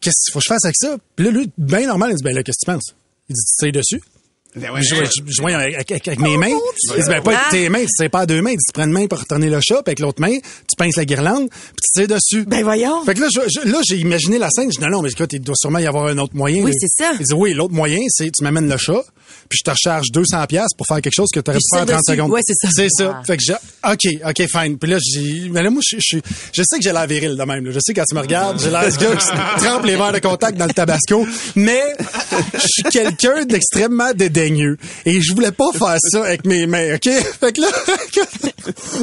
[0.00, 0.96] qu'est-ce qu'il faut que je fasse avec ça?
[1.16, 2.94] Puis là, lui, bien normal, il dit, ben là, qu'est-ce que tu penses?
[3.28, 4.02] Il dit, tu tires dessus?
[4.56, 6.48] Ben ouais, Je, je, voyons, avec, avec- avec mes mains.
[6.48, 7.50] Il dit, ben, pas avec Ah.
[7.52, 8.50] tes mains, tu sais pas à deux mains.
[8.50, 10.76] Il dit, tu prends une main pour retourner le chat, puis avec l'autre main, tu
[10.76, 12.44] pinces la guirlande, puis tu tires dessus.
[12.46, 13.04] Ben voyons.
[13.04, 14.68] Fait que là, je- je- là, j'ai imaginé la scène.
[14.72, 16.64] Je dis, non, non, mais écoute, il doit sûrement y avoir un autre moyen.
[16.64, 17.12] Oui, c'est ça.
[17.20, 19.04] Il dit, oui, l'autre moyen, c'est, tu m'amènes le chat,
[19.48, 21.82] puis je te recharge 200 pièces pour faire quelque chose que tu aurais pu faire
[21.82, 22.16] en je tire 30 dessus.
[22.16, 22.30] secondes.
[22.32, 22.68] Ouais, c'est ça.
[22.74, 23.16] C'est ça.
[23.18, 23.22] Ah.
[23.26, 24.78] Fait que j'ai, OK, OK, fine.
[24.78, 26.18] Puis là, je dis, mais là, moi, je, je,
[26.52, 27.72] je sais que j'ai l'air viril de même, là.
[27.72, 30.12] Je sais quand tu me regardes, j'ai l'air ce gars qui se trempe les verres
[30.12, 31.26] de contact dans le tabasco.
[31.56, 31.82] Mais,
[32.54, 34.76] je suis quelqu'un d'extrêmement dédaigneux.
[35.06, 37.08] Et je voulais pas faire ça avec mes mains, OK?
[37.40, 37.68] Fait que là,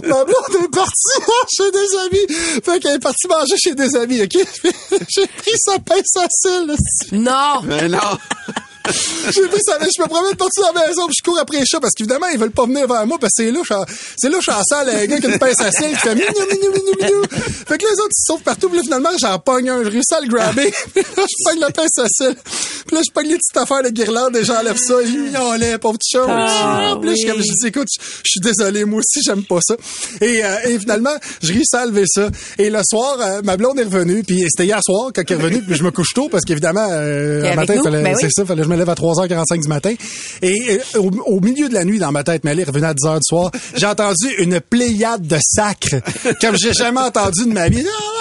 [0.04, 1.22] ma blonde est partie
[1.56, 2.62] chez des amis.
[2.64, 4.38] Fait qu'elle est partie manger chez des amis, OK?
[5.10, 6.76] J'ai pris sa pince à cils,
[7.12, 7.62] Non!
[7.64, 8.18] Ben non.
[9.34, 11.66] J'ai pris sa je me promène partout dans la maison puis je cours après les
[11.66, 13.86] chats parce qu'évidemment ils veulent pas venir vers moi parce que c'est en-
[14.18, 16.28] c'est louche en salle un gars qui a une pince à cils qui fait minou
[16.52, 17.22] minou minou minou
[17.68, 19.90] fait que les autres ils se sauvent partout puis là finalement j'en pogne un je
[19.90, 22.36] réussis à le grabber puis là je pogne la pince à cils
[22.88, 25.98] puis là je pogne les petites affaires de guirlande et j'enlève ça il miaulait pauvre
[25.98, 29.00] petit chat Ah, puis là je suis je dis écoute je je suis désolé moi
[29.00, 29.76] aussi j'aime pas ça.
[30.22, 32.30] Et, euh, et finalement je réussis à enlever ça.
[32.58, 35.42] Et le soir euh, ma blonde est revenue puis c'était hier soir quand elle est
[35.44, 38.20] revenue puis je me couche tôt parce qu'évidemment euh, un matin fallait Ben oui.
[38.22, 39.94] c'est ça fallait je me lève à 3h45 du matin.
[40.42, 43.24] Et au, milieu de la nuit, dans ma tête, mais elle revenue à 10h du
[43.24, 46.02] soir, j'ai entendu une pléiade de sacres,
[46.42, 47.86] comme j'ai jamais entendu de ma vie.
[47.88, 48.17] Ah.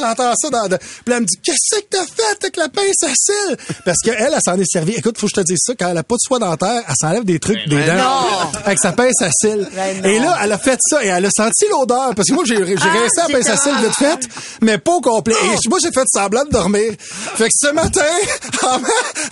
[0.00, 0.68] J'entends ça dans...
[0.68, 0.76] De...
[0.76, 3.56] Puis elle me dit, qu'est-ce que t'as fait avec la pince à cils?
[3.84, 4.94] Parce qu'elle, elle, elle s'en est servie.
[4.96, 6.94] Écoute, faut que je te dise ça, quand elle a pas de soie dentaire, elle
[7.00, 8.04] s'enlève des trucs des Ben dents.
[8.04, 8.50] non.
[8.64, 9.66] Avec sa pince à cils.
[9.74, 12.14] Ben et là, elle a fait ça et elle a senti l'odeur.
[12.14, 14.28] Parce que moi, j'ai, j'ai Ah, resté à la pince à cils vite fait,
[14.62, 15.34] mais pas au complet.
[15.44, 16.92] Et moi, j'ai fait semblant de dormir.
[17.00, 18.02] Fait que ce matin,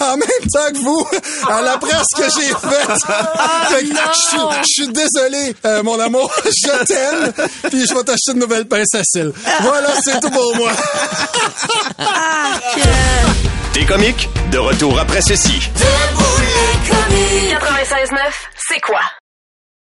[0.01, 2.95] en, même temps que vous, elle apprend ce que j'ai fait.
[3.69, 6.31] Fait que suis- je suis désolé, euh, mon amour.
[6.45, 7.33] Je t'aime.
[7.71, 9.33] Puis je vais t'acheter une nouvelle pince à cils.
[9.63, 10.71] Voilà, c'est tout pour moi.
[13.73, 14.29] T'es comique?
[14.51, 15.71] De retour après ceci.
[17.51, 18.19] 96.9,
[18.69, 19.01] c'est quoi?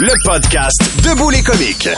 [0.00, 1.88] Le podcast Debout les comiques.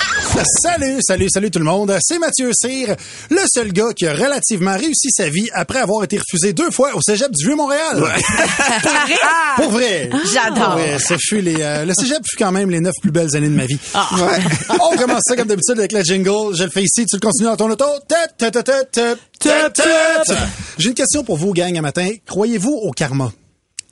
[0.63, 1.95] Salut, salut, salut tout le monde.
[2.01, 2.97] C'est Mathieu Cyr,
[3.29, 6.95] le seul gars qui a relativement réussi sa vie après avoir été refusé deux fois
[6.95, 8.03] au cégep du Vieux-Montréal.
[9.57, 10.09] Pour vrai.
[10.33, 10.55] J'adore.
[10.55, 10.99] Pour vrai.
[10.99, 13.55] Ce fut les, euh, le cégep fut quand même les neuf plus belles années de
[13.55, 13.79] ma vie.
[13.95, 14.39] Ouais.
[14.81, 16.57] On commence ça comme d'habitude avec la jingle.
[16.57, 17.85] Je le fais ici, tu le continues dans ton auto.
[20.79, 22.09] J'ai une question pour vous, gang, à matin.
[22.27, 23.31] Croyez-vous au karma?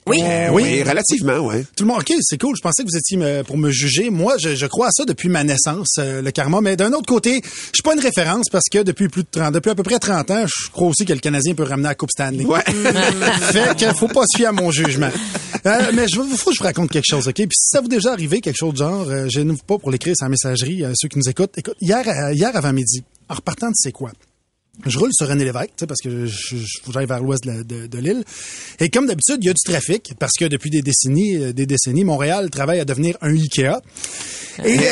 [0.09, 0.21] Oui.
[0.23, 1.63] Euh, Oui, relativement, ouais.
[1.75, 2.55] Tout le monde, OK, c'est cool.
[2.57, 4.09] Je pensais que vous étiez me- pour me juger.
[4.09, 6.61] Moi, je, je crois à ça depuis ma naissance, euh, le karma.
[6.61, 9.53] Mais d'un autre côté, je suis pas une référence parce que depuis plus de 30,
[9.53, 11.95] depuis à peu près 30 ans, je crois aussi que le Canadien peut ramener la
[11.95, 12.45] Coupe Stanley.
[12.45, 12.61] Ouais.
[13.51, 15.09] fait que faut pas se fier à mon jugement.
[15.65, 17.35] Euh, mais je faut que je vous raconte quelque chose, OK?
[17.35, 19.77] Puis si ça vous est déjà arrivé, quelque chose de genre, euh, je n'ouvre pas
[19.77, 21.57] pour l'écrire sur la messagerie, euh, ceux qui nous écoutent.
[21.57, 24.11] Écoute, hier, euh, hier avant midi, en repartant de c'est quoi?
[24.85, 27.87] Je roule sur René Lévesque, parce que je, je, j'aille vers l'ouest de, la- de-
[27.87, 28.23] de l'île.
[28.79, 31.65] Et comme d'habitude, il y a du trafic, parce que depuis des décennies, euh, des
[31.65, 33.81] décennies, Montréal travaille à devenir un Ikea.
[34.65, 34.83] Et, euh,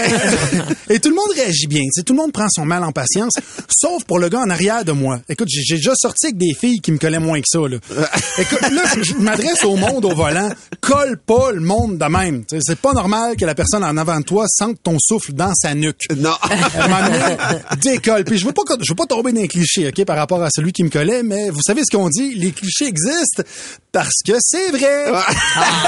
[0.90, 2.92] et tout le monde réagit bien, tu sais, tout le monde prend son mal en
[2.94, 3.34] patience,
[3.70, 5.20] sauf pour le gars en arrière de moi.
[5.30, 7.60] Écoute, j'ai j'ai déjà sorti avec des filles qui me collaient moins que ça.
[7.60, 7.78] Là.
[8.40, 12.46] Écoute, là, je- m'adresse au monde au volant, colle pas le monde de même.
[12.46, 15.34] Tu sais, C'est pas normal que la personne en avant de toi sente ton souffle
[15.34, 16.04] dans sa nuque.
[16.16, 16.32] Non.
[16.42, 18.24] À un moment donné, décolle.
[18.24, 20.50] Puis je veux pas, je veux pas tomber dans les clichés, OK, par rapport à
[20.50, 23.44] celui qui me collait, mais vous savez ce qu'on dit, les clichés existent
[23.92, 25.12] parce que c'est vrai.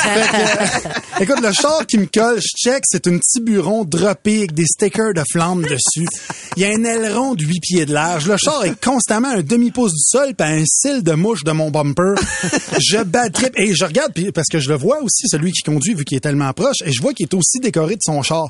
[0.03, 3.85] Fait que, euh, écoute, le char qui me colle, je check, c'est un petit bureau
[3.85, 6.07] droppé avec des stickers de flammes dessus.
[6.55, 8.27] Il y a un aileron de 8 pieds de large.
[8.27, 11.51] Le char est constamment à un demi-pouce du sol puis un cil de mouche de
[11.51, 12.15] mon bumper.
[12.79, 15.93] Je bad trip et je regarde parce que je le vois aussi celui qui conduit
[15.93, 18.49] vu qu'il est tellement proche et je vois qu'il est aussi décoré de son char.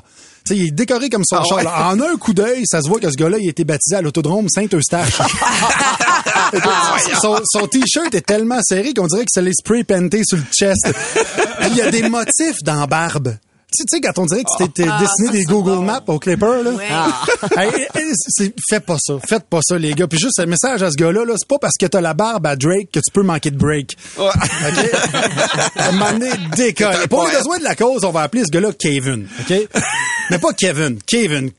[0.50, 1.58] Sais, il est décoré comme son Ah char.
[1.58, 1.64] ouais?
[1.64, 1.88] là.
[1.90, 4.02] En un coup d'œil, ça se voit que ce gars-là, il a été baptisé à
[4.02, 5.18] l'autodrome Saint-Eustache.
[7.22, 10.44] son, son t-shirt est tellement serré qu'on dirait que ça l'est spray painté sur le
[10.52, 10.90] chest.
[11.70, 13.36] Il y a des motifs dans la barbe.
[13.72, 15.82] Tu sais- tu sais, quand on dirait que c'était Ah, dessiné ça, des Google bon.
[15.82, 16.72] Maps au Clipper, là.
[17.56, 17.70] Hey,
[18.14, 19.14] c'est- faites pas ça.
[19.26, 20.06] Faites pas ça, les gars.
[20.06, 22.46] Puis juste un message à ce gars-là, là, c'est pas parce que t'as la barbe
[22.46, 23.96] à Drake que tu peux manquer de break.
[24.18, 24.26] OK?
[25.76, 27.08] À un moment donné, décolle.
[27.08, 29.26] Pour les besoins de la cause, on va appeler ce gars-là Kevin.
[29.40, 29.54] OK?
[30.30, 30.98] Mais pas Kevin.
[31.06, 31.50] Kevin.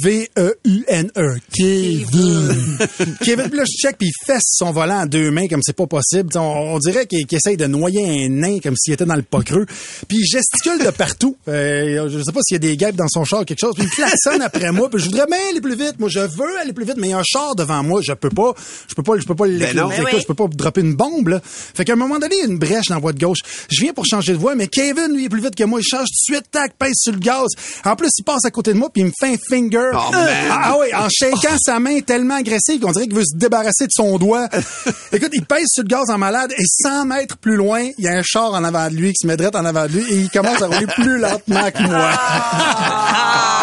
[0.00, 1.36] K-A-Y-V-E-U-N-E.
[1.52, 2.78] Kevin.
[3.24, 3.48] Kevin.
[3.48, 5.86] Puis là, je check, puis il fesse son volant en deux mains comme c'est pas
[5.86, 6.30] possible.
[6.36, 9.22] On, on dirait qu'il qu'il essaye de noyer un nain comme s'il était dans le
[9.22, 9.66] pas creux.
[10.08, 11.34] Puis il gesticule de partout.
[11.48, 13.72] Euh, je sais pas s'il y a des guêpes dans son char ou quelque chose.
[13.74, 14.90] Puis il klaxonne après moi.
[14.90, 15.98] Puis je voudrais bien aller plus vite.
[15.98, 18.02] Moi, je veux aller plus vite, mais il y a un char devant moi.
[18.02, 18.52] Je peux pas.
[18.86, 19.18] Je peux pas.
[19.18, 19.88] Je peux pas non.
[19.88, 20.20] Ben oui.
[20.20, 21.40] Je peux pas dropper une bombe, là.
[21.42, 23.38] Fait qu'à un moment donné, il y a une brèche dans la voie de gauche.
[23.70, 25.80] Je viens pour changer de voie, mais Kevin, lui, est plus vite que moi.
[25.80, 27.48] Il change tout de suite, tac, pèse sur le gaz.
[27.86, 29.92] En plus, il passe à côté de moi, puis il me fait un finger.
[29.94, 30.28] Oh, man.
[30.50, 33.92] ah oui, en shakant sa main tellement agressive qu'on dirait qu'il veut se débarrasser de
[33.92, 34.50] son doigt.
[35.12, 38.08] Écoute, il pèse sur le gaz en malade, et 100 mètres plus loin, il y
[38.08, 40.16] a un char en avant de lui qui se met en avant de lui, et
[40.16, 42.10] il commence à rouler plus lentement que moi.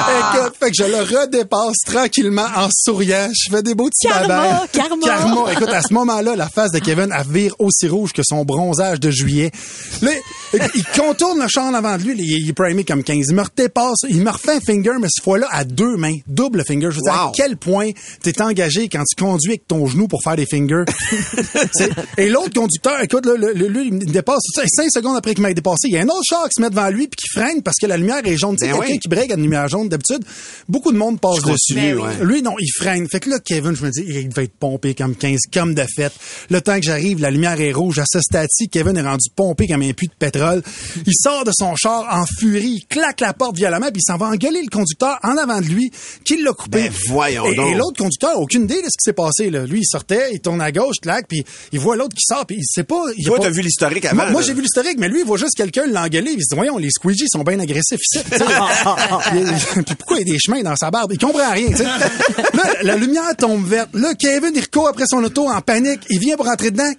[0.10, 3.28] Écoute, fait que je le redépasse tranquillement en souriant.
[3.34, 5.06] Je fais des beaux petits Karma, karma.
[5.06, 5.52] Karma.
[5.54, 9.00] Écoute, à ce moment-là, la face de Kevin, elle vire aussi rouge que son bronzage
[9.00, 9.52] de juillet.
[10.02, 10.12] Là,
[10.54, 12.16] il contourne le champ en avant de lui.
[12.18, 13.28] Il, est primé comme 15.
[13.30, 14.00] Il me redépasse.
[14.10, 16.16] Il me refait un finger, mais cette fois-là, à deux mains.
[16.28, 16.88] Double finger.
[16.92, 17.32] Je veux dire, à Wow.
[17.36, 17.90] quel point
[18.22, 20.86] t'es engagé quand tu conduis avec ton genou pour faire des fingers?
[22.18, 24.44] Et l'autre conducteur, écoute, là, lui, il me dépasse.
[24.68, 26.70] Cinq secondes après qu'il m'a dépassé, il y a un autre char qui se met
[26.70, 28.56] devant lui petit freine parce que la lumière est jaune.
[28.56, 29.00] Tu sais, Ben quelqu'un oui.
[29.00, 30.24] qui break à une lumière jaune, d'habitude,
[30.68, 31.74] beaucoup de monde passe dessus.
[31.76, 32.14] continue, ouais.
[32.24, 33.08] Lui, non, il freine.
[33.10, 35.84] Fait que là, Kevin, je me dis, il va être pompé comme 15, comme de
[35.96, 36.12] fait.
[36.50, 38.00] Le temps que j'arrive, la lumière est rouge.
[38.00, 40.62] À ce stade-ci, Kevin est rendu pompé comme un puits de pétrole.
[41.06, 44.18] Il sort de son char en furie, il claque la porte violemment, puis il s'en
[44.18, 45.92] va engueuler le conducteur en avant de lui,
[46.24, 46.84] qui l'a coupé.
[46.84, 47.72] Ben, voyons et, donc.
[47.74, 49.50] et l'autre conducteur aucune idée de ce qui s'est passé.
[49.50, 49.66] Là.
[49.66, 52.58] Lui, il sortait, il tourne à gauche, claque, puis il voit l'autre qui sort, puis
[52.60, 53.02] il sait pas...
[53.18, 55.26] Il Toi, pas- t'as vu l'historique avant, Moi, moi, j'ai vu l'historique, mais lui, il
[55.26, 56.32] voit juste quelqu'un l'engueuler.
[56.32, 56.90] Il se dit, voyons, les
[57.28, 58.00] sont bien agressifs
[59.98, 61.12] pourquoi il y a des chemins dans sa barbe?
[61.14, 61.70] Il comprend rien.
[62.82, 63.90] la lumière tombe verte.
[63.94, 66.02] Là, Kevin, il recourt après son auto en panique.
[66.10, 66.92] Il vient pour rentrer dedans.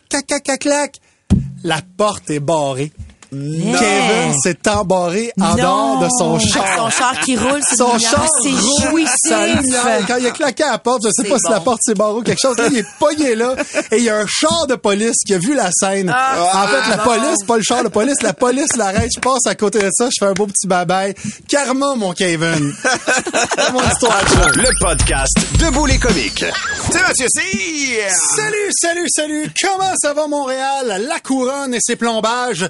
[1.65, 2.93] La porte est barrée.
[3.31, 5.55] Kevin s'est embarré en Non.
[5.57, 6.65] dehors de son Avec char.
[6.77, 9.75] son char qui roule sur Son char c'est jouissif.
[10.07, 11.95] Quand il a claqué à la porte, je sais C'est pas si la porte s'est
[11.95, 12.57] barrée ou quelque chose.
[12.57, 13.55] Là, il est pogné là.
[13.93, 16.13] Et il y a un char de police qui a vu la scène.
[16.15, 19.11] Ah, en fait, la police, pas le char de police, la police l'arrête.
[19.15, 21.15] Je passe à côté de ça, je fais un beau petit babaye.
[21.49, 22.73] Karma, mon Kevin.
[22.85, 24.59] C'est mon histoire de.
[24.63, 26.45] Le podcast Debout les comiques.
[26.91, 28.05] C'est Mathieu Cyr.
[28.37, 29.53] Salut, salut, salut!
[29.63, 31.05] Comment ça va Montréal?
[31.09, 32.69] La couronne et ses plombages.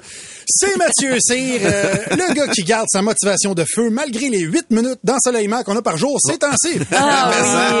[0.51, 4.71] C'est Mathieu Cyr, euh, le gars qui garde sa motivation de feu malgré les 8
[4.71, 6.79] minutes d'ensoleillement qu'on a par jour ces temps-ci.
[6.91, 7.35] Ah oui,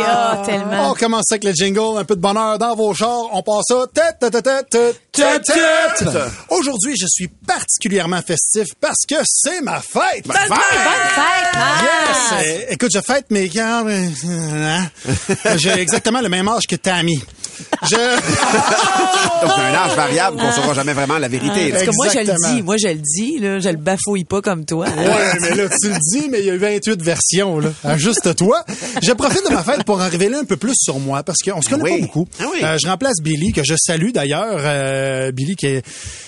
[0.07, 0.91] ah, tellement.
[0.91, 3.29] On commence avec le jingle, un peu de bonheur dans vos chars.
[3.33, 3.85] On passe ça.
[3.93, 6.07] Tête, tête, tête, tête, tête, tête.
[6.49, 10.25] Aujourd'hui, je suis particulièrement festif parce que c'est ma fête.
[10.27, 11.61] Ma Bonne fête!
[11.81, 12.45] Yes!
[12.45, 13.83] Euh, écoute, je fête mes gars.
[13.85, 14.87] euh, hein?
[15.57, 17.19] J'ai exactement le même âge que Tammy.
[17.83, 17.95] Je...
[19.41, 21.69] Donc, un âge variable qu'on saura jamais vraiment la vérité.
[21.71, 21.75] là.
[21.79, 22.61] Parce que moi, je le dis.
[22.61, 23.39] Moi, je le dis.
[23.39, 24.85] Là, je le bafouille pas comme toi.
[24.87, 27.69] Ouais, mais là, tu le dis, mais il y a 28 versions, là.
[27.83, 28.63] Ajuste-toi.
[29.01, 31.61] Je profite de ma fête pour en révéler un peu plus sur moi, parce qu'on
[31.61, 31.99] se connaît Oui.
[32.01, 32.27] pas beaucoup.
[32.39, 32.59] Ah oui.
[32.63, 34.57] Euh, je remplace Billy, que je salue d'ailleurs.
[34.59, 35.83] Euh, Billy qui est,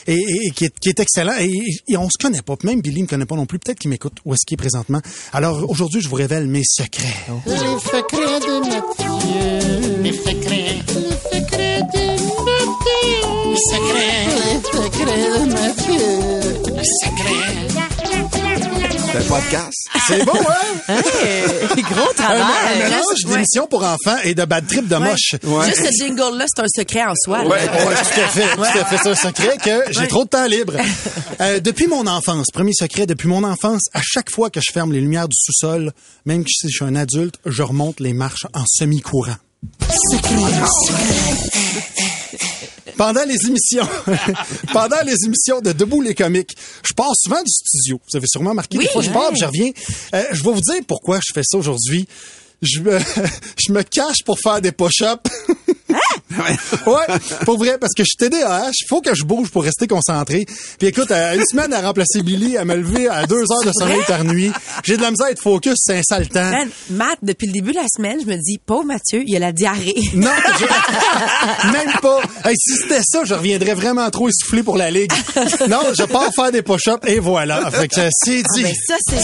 [0.08, 1.34] et, et- et qui est, qui est excellent.
[1.40, 1.52] Et,
[1.88, 2.56] et on se connaît pas.
[2.64, 3.60] Même Billy me connaît pas non plus.
[3.60, 5.02] Peut-être qu'il m'écoute où est-ce qu'il est présentement.
[5.34, 7.26] Alors, aujourd'hui, je vous révèle mes secrets.
[7.46, 9.61] Les secrets de Mathieu.
[10.12, 10.76] Les secrets.
[10.92, 12.06] Les secrets de
[12.44, 13.22] Mathieu.
[13.48, 14.26] Les secrets.
[14.36, 16.06] Les secrets de Mathieu.
[16.76, 17.58] Les secrets.
[19.12, 19.80] C'est un podcast.
[20.08, 20.96] C'est beau, hein?
[21.24, 22.42] Hey, gros Un, travail.
[22.42, 25.36] un mélange Juste- d'émissions pour enfants et de bad trip de moche.
[25.66, 27.44] Juste ce jingle-là, c'est un secret en soi.
[27.44, 28.98] Ouais, ouais, tout à fait, tout à fait.
[29.04, 30.08] C'est un secret que j'ai Ouais.
[30.08, 30.74] trop de temps libre.
[31.40, 34.92] Euh, depuis mon enfance, premier secret, depuis mon enfance, à chaque fois que je ferme
[34.94, 35.92] les lumières du sous-sol,
[36.28, 39.38] même si je suis un adulte, je remonte les marches en semi-courant.
[42.98, 43.88] Pendant les émissions,
[44.74, 48.00] pendant les émissions de Debout les comiques, je pars souvent du studio.
[48.12, 49.72] Vous avez sûrement remarqué, des Oui, fois je pars, puis je reviens.
[50.14, 52.08] Euh, je vais vous dire pourquoi je fais ça aujourd'hui.
[52.62, 53.00] Je me,
[53.58, 55.30] je me cache pour faire des push-ups.
[56.88, 59.88] ouais, pour vrai, parce que je suis TDAH, il faut que je bouge pour rester
[59.88, 60.46] concentré.
[60.80, 63.72] Puis écoute, euh, une semaine à remplacer Billy, à me lever à deux heures de
[63.74, 64.52] sommeil par nuit.
[64.84, 66.50] J'ai de la misère à être focus, c'est un sale temps.
[66.52, 69.40] Man, Matt, depuis le début de la semaine, je me dis, pauvre Mathieu, il a
[69.40, 69.96] la diarrhée.
[70.14, 72.20] Non, je- même pas.
[72.46, 75.12] Hey, si c'était ça, je reviendrais vraiment trop essoufflé pour la ligue.
[75.68, 77.70] Non, je pars faire des push-ups et voilà.
[77.72, 78.64] Fait que c'est dit.
[78.64, 79.22] Mais ça, c'est.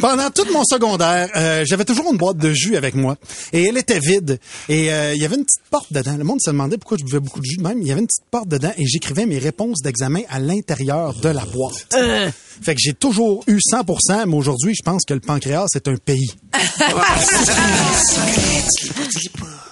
[0.00, 3.16] Pendant tout mon secondaire, euh, j'avais toujours une boîte de jus avec moi.
[3.52, 4.38] Et elle était vide.
[4.68, 6.16] Et euh, il y avait une petite porte dedans.
[6.16, 7.80] Le monde se demandait pourquoi je buvais beaucoup de jus de même.
[7.80, 11.28] Il y avait une petite porte dedans et j'écrivais mes réponses d'examen à l'intérieur de
[11.28, 11.86] la boîte.
[12.62, 13.82] Fait que j'ai toujours eu 100
[14.26, 16.32] mais aujourd'hui, je pense que le pancréas, c'est un pays.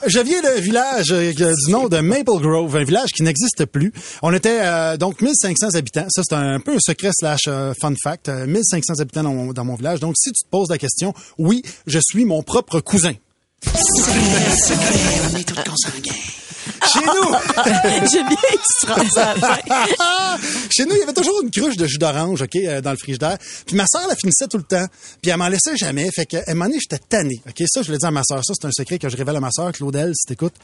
[0.06, 3.92] Je viens d'un village euh, du nom de Maple Grove, un village qui n'existe plus.
[4.22, 6.06] On était euh, donc 1500 habitants.
[6.08, 8.28] Ça, c'est un peu un secret slash euh, fun fact.
[8.30, 10.00] Euh, 1500 habitants dans mon, dans mon village.
[10.00, 13.12] Donc, si tu te poses la question, oui, je suis mon propre cousin.
[13.66, 15.40] On est.
[16.92, 18.36] Chez nous, J'aime bien
[20.70, 22.96] chez nous, il y avait toujours une cruche de jus d'orange, ok, euh, dans le
[22.96, 23.38] frigidaire.
[23.66, 24.86] Puis ma sœur la finissait tout le temps.
[25.22, 26.10] Puis elle m'en laissait jamais.
[26.10, 27.40] Fait qu'à un moment donné, j'étais tanné.
[27.46, 28.44] Ok, ça, je l'ai dit à ma sœur.
[28.44, 30.56] Ça, c'est un secret que je révèle à ma sœur, Claudel, si t'écoutes.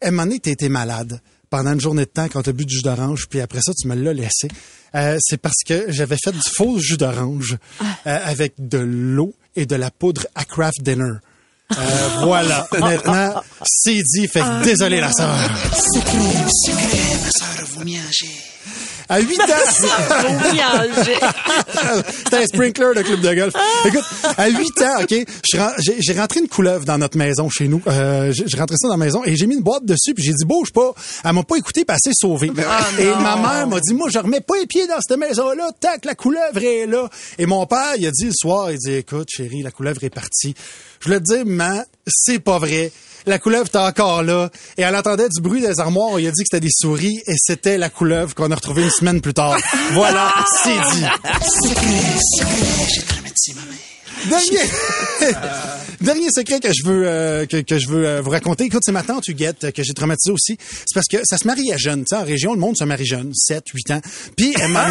[0.00, 2.82] À un moment donné, malade pendant une journée de temps quand t'as bu du jus
[2.82, 4.48] d'orange, puis après ça, tu me l'as laissé.
[4.94, 9.66] Euh, c'est parce que j'avais fait du faux jus d'orange euh, avec de l'eau et
[9.66, 11.18] de la poudre à craft dinner.
[11.76, 12.66] Euh, voilà.
[12.78, 14.26] Maintenant, c'est dit.
[14.26, 15.34] Fait que désolé, la sœur.
[15.74, 18.40] Secret, secret, ma soeur, vous mangez.
[19.08, 19.44] À 8 ans.
[22.18, 23.54] C'était un sprinkler de club de golf.
[23.86, 24.04] Écoute,
[24.36, 25.14] à 8 ans, OK,
[25.98, 27.80] j'ai rentré une couleuvre dans notre maison chez nous.
[27.86, 30.34] Euh, j'ai rentré ça dans la maison et j'ai mis une boîte dessus puis j'ai
[30.34, 30.92] dit bouge pas.
[31.24, 32.50] Elle m'a pas écouté, puis elle s'est sauvée.
[32.98, 35.96] et ma mère m'a dit moi je remets pas les pieds dans cette maison-là tant
[36.00, 37.08] que la couleuvre est là.
[37.38, 40.10] Et mon père, il a dit le soir, il dit écoute chérie, la couleuvre est
[40.10, 40.54] partie.
[41.00, 42.90] Je le dis, maman, c'est pas vrai.
[43.28, 44.48] La couleuvre était encore là.
[44.78, 46.18] Et elle entendait du bruit des armoires.
[46.18, 47.20] Il a dit que c'était des souris.
[47.26, 49.58] Et c'était la couleuvre qu'on a retrouvée une semaine plus tard.
[49.92, 50.32] Voilà,
[50.64, 51.04] c'est dit.
[54.28, 54.58] Dernier,
[56.00, 58.64] dernier secret que je veux euh, que, que je veux euh, vous raconter.
[58.64, 60.56] Écoute, c'est ma tante Huguette euh, que j'ai traumatisé aussi.
[60.60, 62.00] C'est parce que ça se marie à jeune.
[62.00, 64.00] Tu sais, en région, le monde se marie jeune, 7, 8 ans.
[64.36, 64.88] Puis elle m'a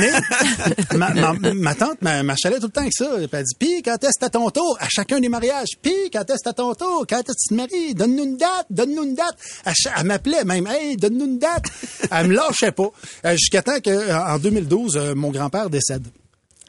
[0.96, 3.10] ma, ma, ma tante m'a m'a chalait tout le temps avec ça.
[3.20, 4.78] Elle dit, puis quand est-ce à ton tour?
[4.80, 5.70] À chacun des mariages.
[5.82, 7.06] Puis quand est-ce à ton tour?
[7.10, 7.94] Quand est-ce que tu te maries?
[7.94, 9.38] Donne-nous une date, donne-nous une date.
[9.98, 11.66] Elle m'appelait même, hey, donne-nous une date.
[12.12, 12.90] Elle me lâchait pas.
[13.26, 16.08] Euh, Jusqu'à temps que, euh, en 2012, euh, mon grand-père décède.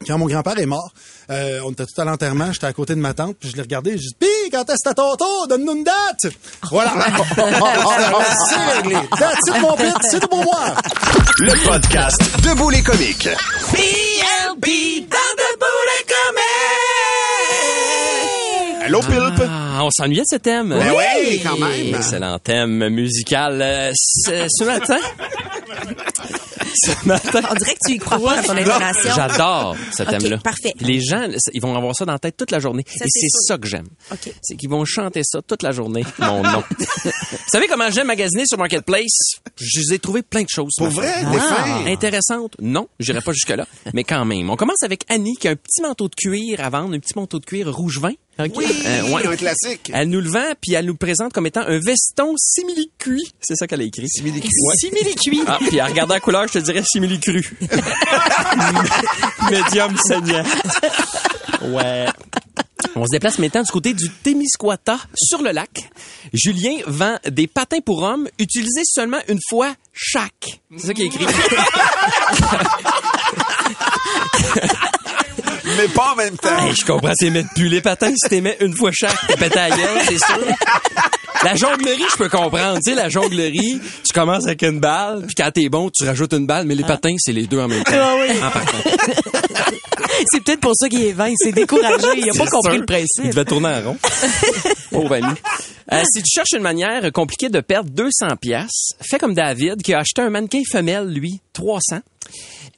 [0.07, 0.93] Quand mon grand-père est mort,
[1.31, 3.63] euh, on était tout à l'enterrement, j'étais à côté de ma tante, puis je l'ai
[3.63, 5.47] regardé, j'ai dit «Pis, quand est-ce que ton tour?
[5.49, 6.33] Donne-nous une date!»
[6.71, 6.95] Voilà!
[8.49, 8.97] c'est réglé.
[9.19, 10.75] That's it, mon pit, c'est tout pour moi!
[11.41, 13.29] Le podcast Debout les comiques.
[13.73, 14.67] PLB
[15.09, 16.45] dans debout les comiques.
[18.87, 19.43] Allô, Pulp?
[19.49, 20.71] Ah, on s'ennuyait de ce thème.
[20.71, 21.95] Ben oui, quand même.
[21.95, 23.61] Excellent thème musical.
[23.61, 24.97] Euh, ce, ce matin.
[26.79, 27.41] Ce matin.
[27.51, 29.11] On dirait que tu y crois pas dans ton intonation.
[29.15, 30.39] J'adore ce thème-là.
[30.39, 30.73] parfait.
[30.77, 32.85] Puis Les gens, ils vont avoir ça dans la tête toute la journée.
[32.89, 33.87] Ça, Et c'est ça que j'aime.
[34.13, 34.33] OK.
[34.43, 36.63] C'est qu'ils vont chanter ça toute la journée, mon nom.
[37.05, 37.11] Vous
[37.51, 39.41] savez comment j'aime magasiner sur Marketplace?
[39.57, 40.73] Je les ai trouvé plein de choses.
[40.77, 41.25] Pour vrai?
[41.25, 41.79] Des Ah?
[41.87, 42.55] Intéressantes?
[42.61, 43.67] Non, j'irai pas jusque-là.
[43.95, 44.51] mais quand même.
[44.51, 47.15] On commence avec Annie qui a un petit manteau de cuir à vendre, un petit
[47.17, 48.13] manteau de cuir rouge vin.
[48.41, 48.53] OK?
[48.57, 49.27] Oui, Euh, ouais.
[49.27, 49.91] un classique.
[49.93, 53.33] Elle nous le vend, puis elle nous le présente comme étant un veston simili-cuit.
[53.41, 54.09] C'est ça qu'elle a écrit.
[54.09, 54.49] Simili-cuit.
[54.65, 54.75] Ouais.
[54.77, 55.43] Simili-cuit.
[55.47, 57.59] Ah, puis à regarder la couleur, je te dirais simili-cru.
[59.51, 60.45] Médium saignant.
[61.63, 62.07] Ouais.
[62.95, 65.91] On se déplace maintenant du côté du Témiscouata, sur le lac.
[66.33, 70.61] Julien vend des patins pour hommes utilisés seulement une fois chaque.
[70.79, 71.27] C'est ça qui est écrit.
[75.79, 76.59] Mais pas en même temps.
[76.59, 79.59] Hey, je comprends, c'est mettre plus les patins si mets une fois chaque, t'es pété
[79.61, 80.45] à la gueule, c'est sûr.
[81.45, 82.79] La jonglerie, je peux comprendre.
[82.85, 86.33] Tu sais, la jonglerie, tu commences avec une balle, puis quand t'es bon, tu rajoutes
[86.33, 87.93] une balle, mais les patins, c'est les deux en même temps.
[87.95, 88.37] Ah oui.
[88.43, 88.79] En partant.
[90.33, 91.29] C'est peut-être pour ça qu'il est vain.
[91.29, 92.09] Il s'est découragé.
[92.17, 92.81] Il a pas compris sûr.
[92.81, 93.25] le principe.
[93.25, 93.99] Il devait tourner en rond.
[94.91, 95.27] Pauvre ami.
[95.93, 99.95] Euh, si tu cherches une manière compliquée de perdre 200 pièces, fais comme David qui
[99.95, 102.01] a acheté un mannequin femelle, lui, 300,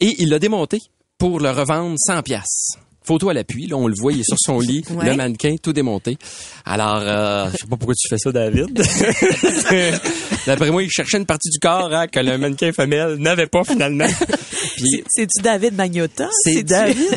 [0.00, 0.78] et il l'a démonté
[1.18, 2.72] pour le revendre 100 pièces.
[3.10, 5.04] Photo à l'appui, là, on le voit, il est sur son lit, Ouais.
[5.10, 6.16] le mannequin tout démonté.
[6.64, 8.80] Alors, euh, je sais pas pourquoi tu fais ça, David.
[10.46, 13.64] D'après moi, il cherchait une partie du corps hein, que le mannequin femelle n'avait pas
[13.64, 14.06] finalement.
[14.76, 16.28] Puis, C'est-tu David Magnotta?
[16.44, 17.10] c'est David.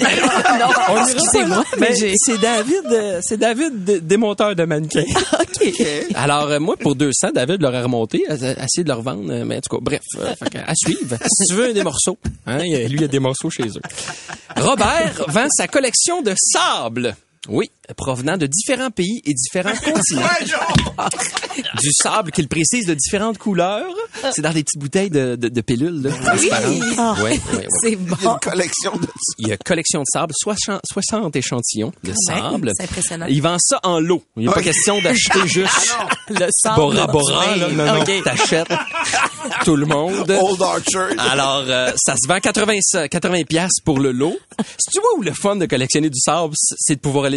[0.60, 5.04] non, On pas, mais c'est David, euh, c'est David dé- démonteur de mannequins.
[5.40, 5.78] OK.
[6.16, 9.46] Alors euh, moi pour 200, David l'aurait remonté, a- a- essayé de le revendre, euh,
[9.46, 10.34] mais en tout cas, bref, euh,
[10.66, 11.16] à suivre.
[11.26, 13.82] Si tu veux des morceaux, hein, lui il y a des morceaux chez eux.
[14.58, 15.83] Robert vend sa collection
[16.22, 17.16] de sable.
[17.50, 20.28] Oui, provenant de différents pays et différents continents.
[21.82, 23.94] du sable qu'il précise de différentes couleurs.
[24.34, 26.84] C'est dans des petites bouteilles de, de, de pilules là, transparentes.
[26.98, 27.16] Ah.
[27.18, 27.68] Ouais, ouais, ouais.
[27.82, 28.16] C'est bon.
[28.24, 29.08] Une collection de...
[29.40, 32.72] Il y a collection de sable, 60, 60 échantillons de sable.
[32.76, 33.26] c'est impressionnant.
[33.28, 34.24] Il vend ça en lot.
[34.38, 35.98] Il n'y a pas question d'acheter juste
[36.30, 36.76] Le sable.
[36.78, 37.56] Bora Bora.
[37.58, 37.68] Là.
[37.70, 38.24] Non, non, OK.
[38.24, 38.68] t'achètes
[39.66, 40.30] tout le monde.
[40.30, 41.16] Old Archer.
[41.18, 44.38] Alors, euh, ça se vend 80, 80 pièces pour le lot.
[44.78, 47.33] Si tu vois où le fun de collectionner du sable, c'est de pouvoir aller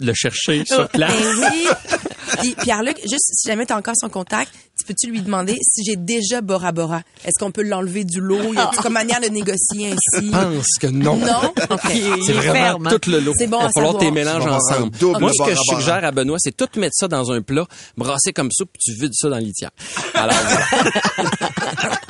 [0.00, 1.12] le chercher sur place.
[1.12, 1.68] Ben oui.
[2.40, 5.82] Puis Pierre-Luc, juste si jamais tu as encore son contact, tu peux-tu lui demander si
[5.84, 7.02] j'ai déjà Bora Bora?
[7.24, 8.52] Est-ce qu'on peut l'enlever du lot?
[8.52, 10.26] Y a-tu comme manière de négocier ainsi?
[10.26, 11.16] Je pense que non.
[11.16, 11.52] Non?
[11.70, 11.80] OK.
[12.24, 12.98] C'est vraiment ferme, hein?
[13.00, 13.32] tout le lot.
[13.36, 14.40] C'est bon Il va falloir que tu les savoir.
[14.40, 15.20] mélanges ensemble.
[15.20, 18.32] Moi, ce que je suggère à Benoît, c'est tout mettre ça dans un plat, brasser
[18.32, 19.70] comme ça, puis tu vides ça dans litière.
[20.14, 21.98] Alors, voilà.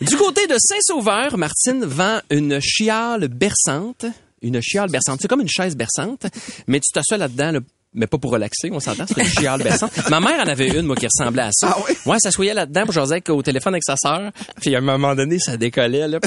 [0.00, 4.04] Du côté de Saint-Sauveur, Martine vend une chiale berçante.
[4.42, 5.20] Une chiale berçante.
[5.22, 6.26] C'est comme une chaise berçante,
[6.66, 7.60] mais tu t'assois là-dedans, là,
[7.94, 9.92] mais pas pour relaxer, on s'entend, c'est une chiale berçante.
[10.10, 11.74] Ma mère en avait une, moi, qui ressemblait à ça.
[11.76, 11.94] Ah oui?
[12.06, 14.30] Ouais, elle s'assoyait là-dedans pour jaser au téléphone avec sa sœur.
[14.60, 16.18] Puis à un moment donné, ça décollait, là.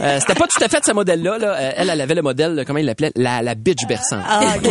[0.00, 1.38] Euh, c'était pas tout à fait ce modèle-là.
[1.38, 1.54] Là.
[1.54, 3.12] Euh, elle, elle avait le modèle, comment il l'appelait?
[3.14, 4.24] La, la bitch berçante.
[4.26, 4.56] Ah.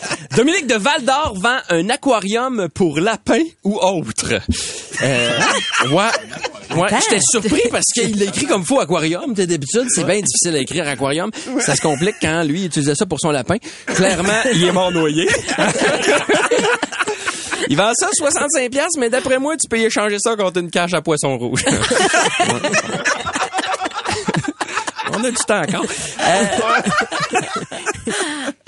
[0.36, 4.34] Dominique de Val d'Or vend un aquarium pour lapins ou autres.
[5.02, 5.38] Euh,
[5.90, 6.76] ouais.
[6.76, 9.32] Ouais, j'étais surpris parce qu'il l'a écrit comme faux aquarium.
[9.32, 11.30] D'habitude, c'est bien difficile à écrire aquarium.
[11.60, 13.56] Ça se complique quand lui il utilisait ça pour son lapin.
[13.86, 15.28] Clairement, il est mort noyé.
[17.70, 20.70] Il vend ça 65 pièces, mais d'après moi, tu peux y échanger ça contre une
[20.70, 21.64] cage à poisson rouge.
[25.12, 25.84] On a du temps encore.
[26.20, 26.44] Euh,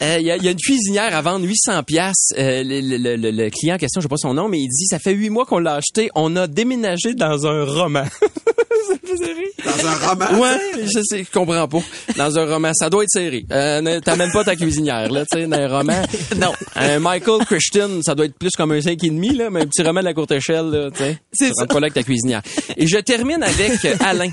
[0.03, 2.33] Il y, a, il y a une cuisinière à vendre 800 pièces.
[2.37, 2.63] le,
[2.97, 4.99] le- le- le client en question, je sais pas son nom, mais il dit ça
[4.99, 6.09] fait huit mois qu'on l'a acheté.
[6.15, 8.05] On a déménagé dans un roman.
[9.17, 9.71] Ça.
[9.71, 10.41] Dans un roman.
[10.41, 11.79] Ouais, je sais, je comprends pas.
[12.17, 13.45] Dans un roman, ça doit être serré.
[13.51, 16.03] Euh, ne- T'amènes pas ta cuisinière, là, tu sais, dans un roman.
[16.39, 16.53] Non.
[16.77, 20.01] Un Michael Christian, ça doit être plus comme un 5,5, là, mais un petit roman
[20.01, 21.19] de la courte échelle, là, tu sais.
[21.33, 22.43] C'est rentres pas là avec ta cuisinière.
[22.77, 24.31] Et je termine avec euh, Alain.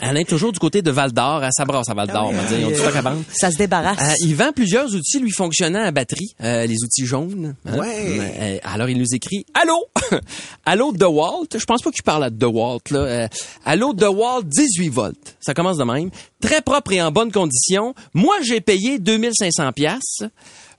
[0.00, 2.58] Alain, toujours du côté de Val d'Or, à Sabras à Val d'Or, on va dire.
[2.60, 3.22] Ils ont du stock à vendre.
[3.32, 3.98] Ça se débarrasse.
[4.00, 7.54] Euh, il vend plusieurs outils lui fonctionnant à batterie, euh, les outils jaunes.
[7.66, 7.78] hein.
[7.78, 8.20] Ouais.
[8.40, 9.86] Euh, alors il nous écrit Allô?
[10.66, 13.28] Allô DeWalt, je pense pas qu'il parle à DeWalt là.
[13.76, 15.36] Euh, Allô DeWalt 18 volts.
[15.40, 16.10] Ça commence de même.
[16.40, 17.94] Très propre et en bonne condition.
[18.14, 20.22] Moi j'ai payé 2500 pièces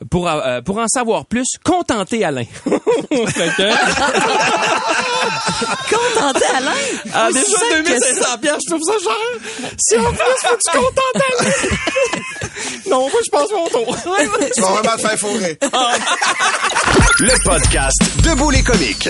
[0.09, 2.45] pour euh, pour en savoir plus, contenter Alain.
[5.89, 6.71] Contenté, Alain?
[7.13, 9.13] ah, déjà simple que 2500 pièces, je trouve ça cher.
[9.77, 11.51] Si en plus faut que tu contentes Alain.
[12.89, 13.97] non, moi je passe mon tour.
[14.53, 15.57] Tu vas vraiment te faire fourrer.
[17.19, 19.09] Le podcast Debout les comiques.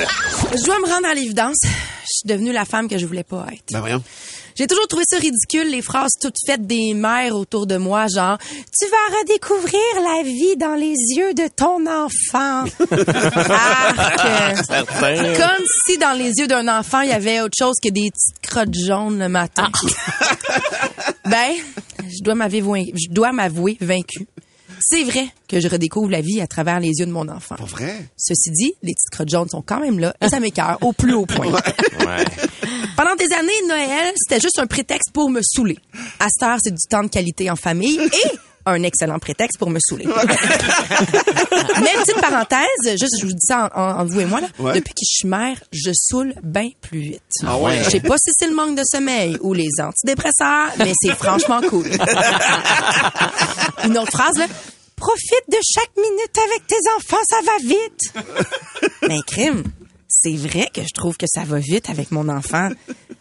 [0.56, 1.58] Je dois me rendre à l'évidence.
[1.64, 3.72] Je suis devenue la femme que je voulais pas être.
[3.72, 4.02] Ben voyons.
[4.56, 8.40] J'ai toujours trouvé ça ridicule, les phrases toutes faites des mères autour de moi, genre
[8.80, 12.64] «Tu vas redécouvrir la vie dans les yeux de ton enfant.».
[15.38, 18.42] Comme si dans les yeux d'un enfant, il y avait autre chose que des petites
[18.42, 19.70] crottes jaunes le matin.
[21.26, 21.54] ben,
[22.10, 24.26] je dois m'avouer, je dois m'avouer vaincu.
[24.80, 27.56] C'est vrai que je redécouvre la vie à travers les yeux de mon enfant.
[27.56, 28.10] Pour vrai?
[28.18, 31.14] Ceci dit, les petites crottes jaunes sont quand même là et ça m'écœure au plus
[31.14, 31.52] haut point.
[32.96, 35.78] Pendant des années, Noël, c'était juste un prétexte pour me saouler.
[36.20, 38.38] À cette heure, c'est du temps de qualité en famille et
[38.72, 40.06] un excellent prétexte pour me saouler.
[41.82, 42.68] Mais petite parenthèse,
[43.00, 44.74] juste je vous dis ça en- en- entre vous et moi là, Ouais.
[44.74, 47.22] depuis que je suis mère, je saoule bien plus vite.
[47.46, 47.82] Ah ouais?
[47.84, 51.62] Je sais pas si c'est le manque de sommeil ou les antidépresseurs, mais c'est franchement
[51.70, 51.86] cool.
[53.86, 54.46] Une autre phrase là,
[54.96, 58.90] profite de chaque minute avec tes enfants, ça va vite.
[59.08, 59.64] Mais crime,
[60.20, 62.70] c'est vrai que je trouve que ça va vite avec mon enfant.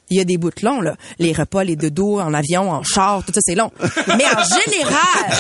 [0.09, 0.95] Il y a des bouts longs, là.
[1.19, 3.71] Les repas, les dodos, en avion, en char, tout ça, c'est long.
[4.17, 5.31] Mais en général,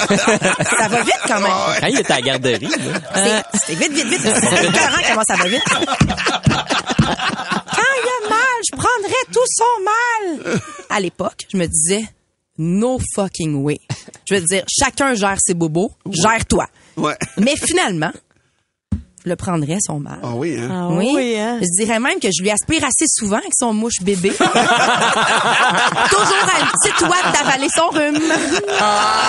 [0.78, 1.52] ça va vite quand même.
[1.80, 3.42] Quand il était à la garderie, là.
[3.54, 4.20] C'est- C'est vite, vite, vite.
[4.22, 5.62] C'est écœurant comment ça va vite.
[5.66, 5.80] Quand
[7.98, 10.60] il y a mal, je prendrais tout son mal.
[10.90, 12.04] À l'époque, je me disais,
[12.58, 13.78] no fucking way.
[14.28, 16.66] Je veux dire, chacun gère ses bobos, gère-toi.
[16.96, 17.16] Ouais.
[17.38, 18.12] Mais finalement,
[19.26, 20.20] je le prendrais son mal.
[20.22, 20.68] Ah oui, hein?
[20.70, 21.58] Ah oui, hein?
[21.60, 24.30] Je dirais même que je lui aspire assez souvent avec son mouche bébé.
[24.30, 28.20] Toujours à une petite ouate d'avaler son rhume.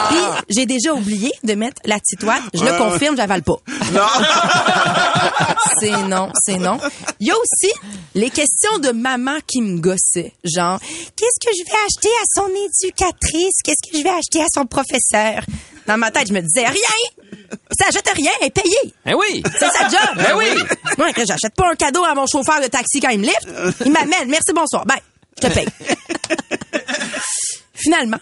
[0.10, 0.20] Puis,
[0.50, 2.44] j'ai déjà oublié de mettre la petite ouate.
[2.54, 3.56] Je le confirme, j'avale pas.
[5.80, 6.78] c'est non, c'est non.
[7.20, 7.74] Il y a aussi
[8.14, 10.34] les questions de maman qui me gossaient.
[10.44, 10.80] Genre,
[11.16, 13.64] qu'est-ce que je vais acheter à son éducatrice?
[13.64, 15.42] Qu'est-ce que je vais acheter à son professeur?
[15.88, 17.28] Dans ma tête, je me disais, rien!
[17.80, 18.94] Ça achète rien, elle est payée.
[19.06, 19.42] Eh oui!
[19.58, 20.18] C'est sa job.
[20.18, 20.46] Ben oui.
[20.98, 23.48] Moi, que j'achète pas un cadeau à mon chauffeur de taxi quand il me lift.
[23.86, 24.28] Il m'amène.
[24.28, 24.86] Merci, bonsoir.
[24.86, 24.98] Ben,
[25.42, 25.68] je te paye.
[27.74, 28.20] Finalement,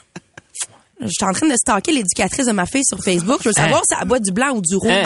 [1.02, 3.40] je suis en train de stalker l'éducatrice de ma fille sur Facebook.
[3.44, 4.92] Je veux savoir si elle boit du blanc ou du rouge.
[4.92, 5.04] Hein?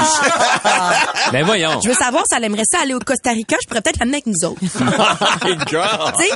[1.32, 1.80] Ben voyons.
[1.82, 3.56] Je veux savoir si elle aimerait ça aller au Costa Rica.
[3.62, 4.60] Je pourrais peut-être l'amener avec nous autres.
[5.46, 6.14] My God.
[6.18, 6.32] tu sais,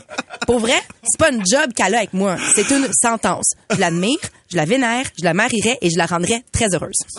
[0.46, 2.38] pour vrai, c'est pas une job qu'elle a avec moi.
[2.56, 3.54] C'est une sentence.
[3.72, 4.20] Je l'admire,
[4.52, 6.98] je la vénère, je la marierais et je la rendrais très heureuse.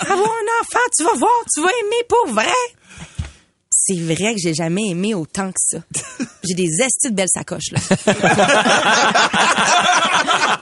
[0.00, 2.52] Avoir un enfant, tu vas voir, tu vas aimer pour vrai.
[3.88, 5.78] C'est vrai que j'ai jamais aimé autant que ça.
[6.48, 7.78] J'ai des estis de belles sacoches, là.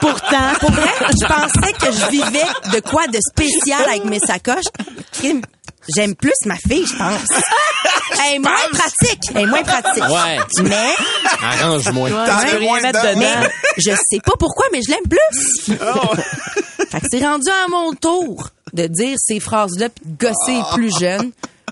[0.01, 4.67] Pourtant, Pour vrai, je pensais que je vivais de quoi de spécial avec mes sacoches.
[5.95, 7.29] J'aime plus ma fille, je pense.
[8.27, 9.21] Elle est moins pratique.
[9.35, 10.05] Elle est moins pratique.
[10.05, 10.39] Ouais.
[10.63, 10.95] Mais,
[11.43, 12.09] Arrange-moi.
[12.11, 13.21] Peux rien mettre dedans.
[13.21, 13.41] dedans.
[13.41, 15.77] mais je sais pas pourquoi, mais je l'aime plus.
[16.91, 20.63] Fait que c'est rendu à mon tour de dire ces phrases-là puis de gosser les
[20.75, 21.33] plus jeunes.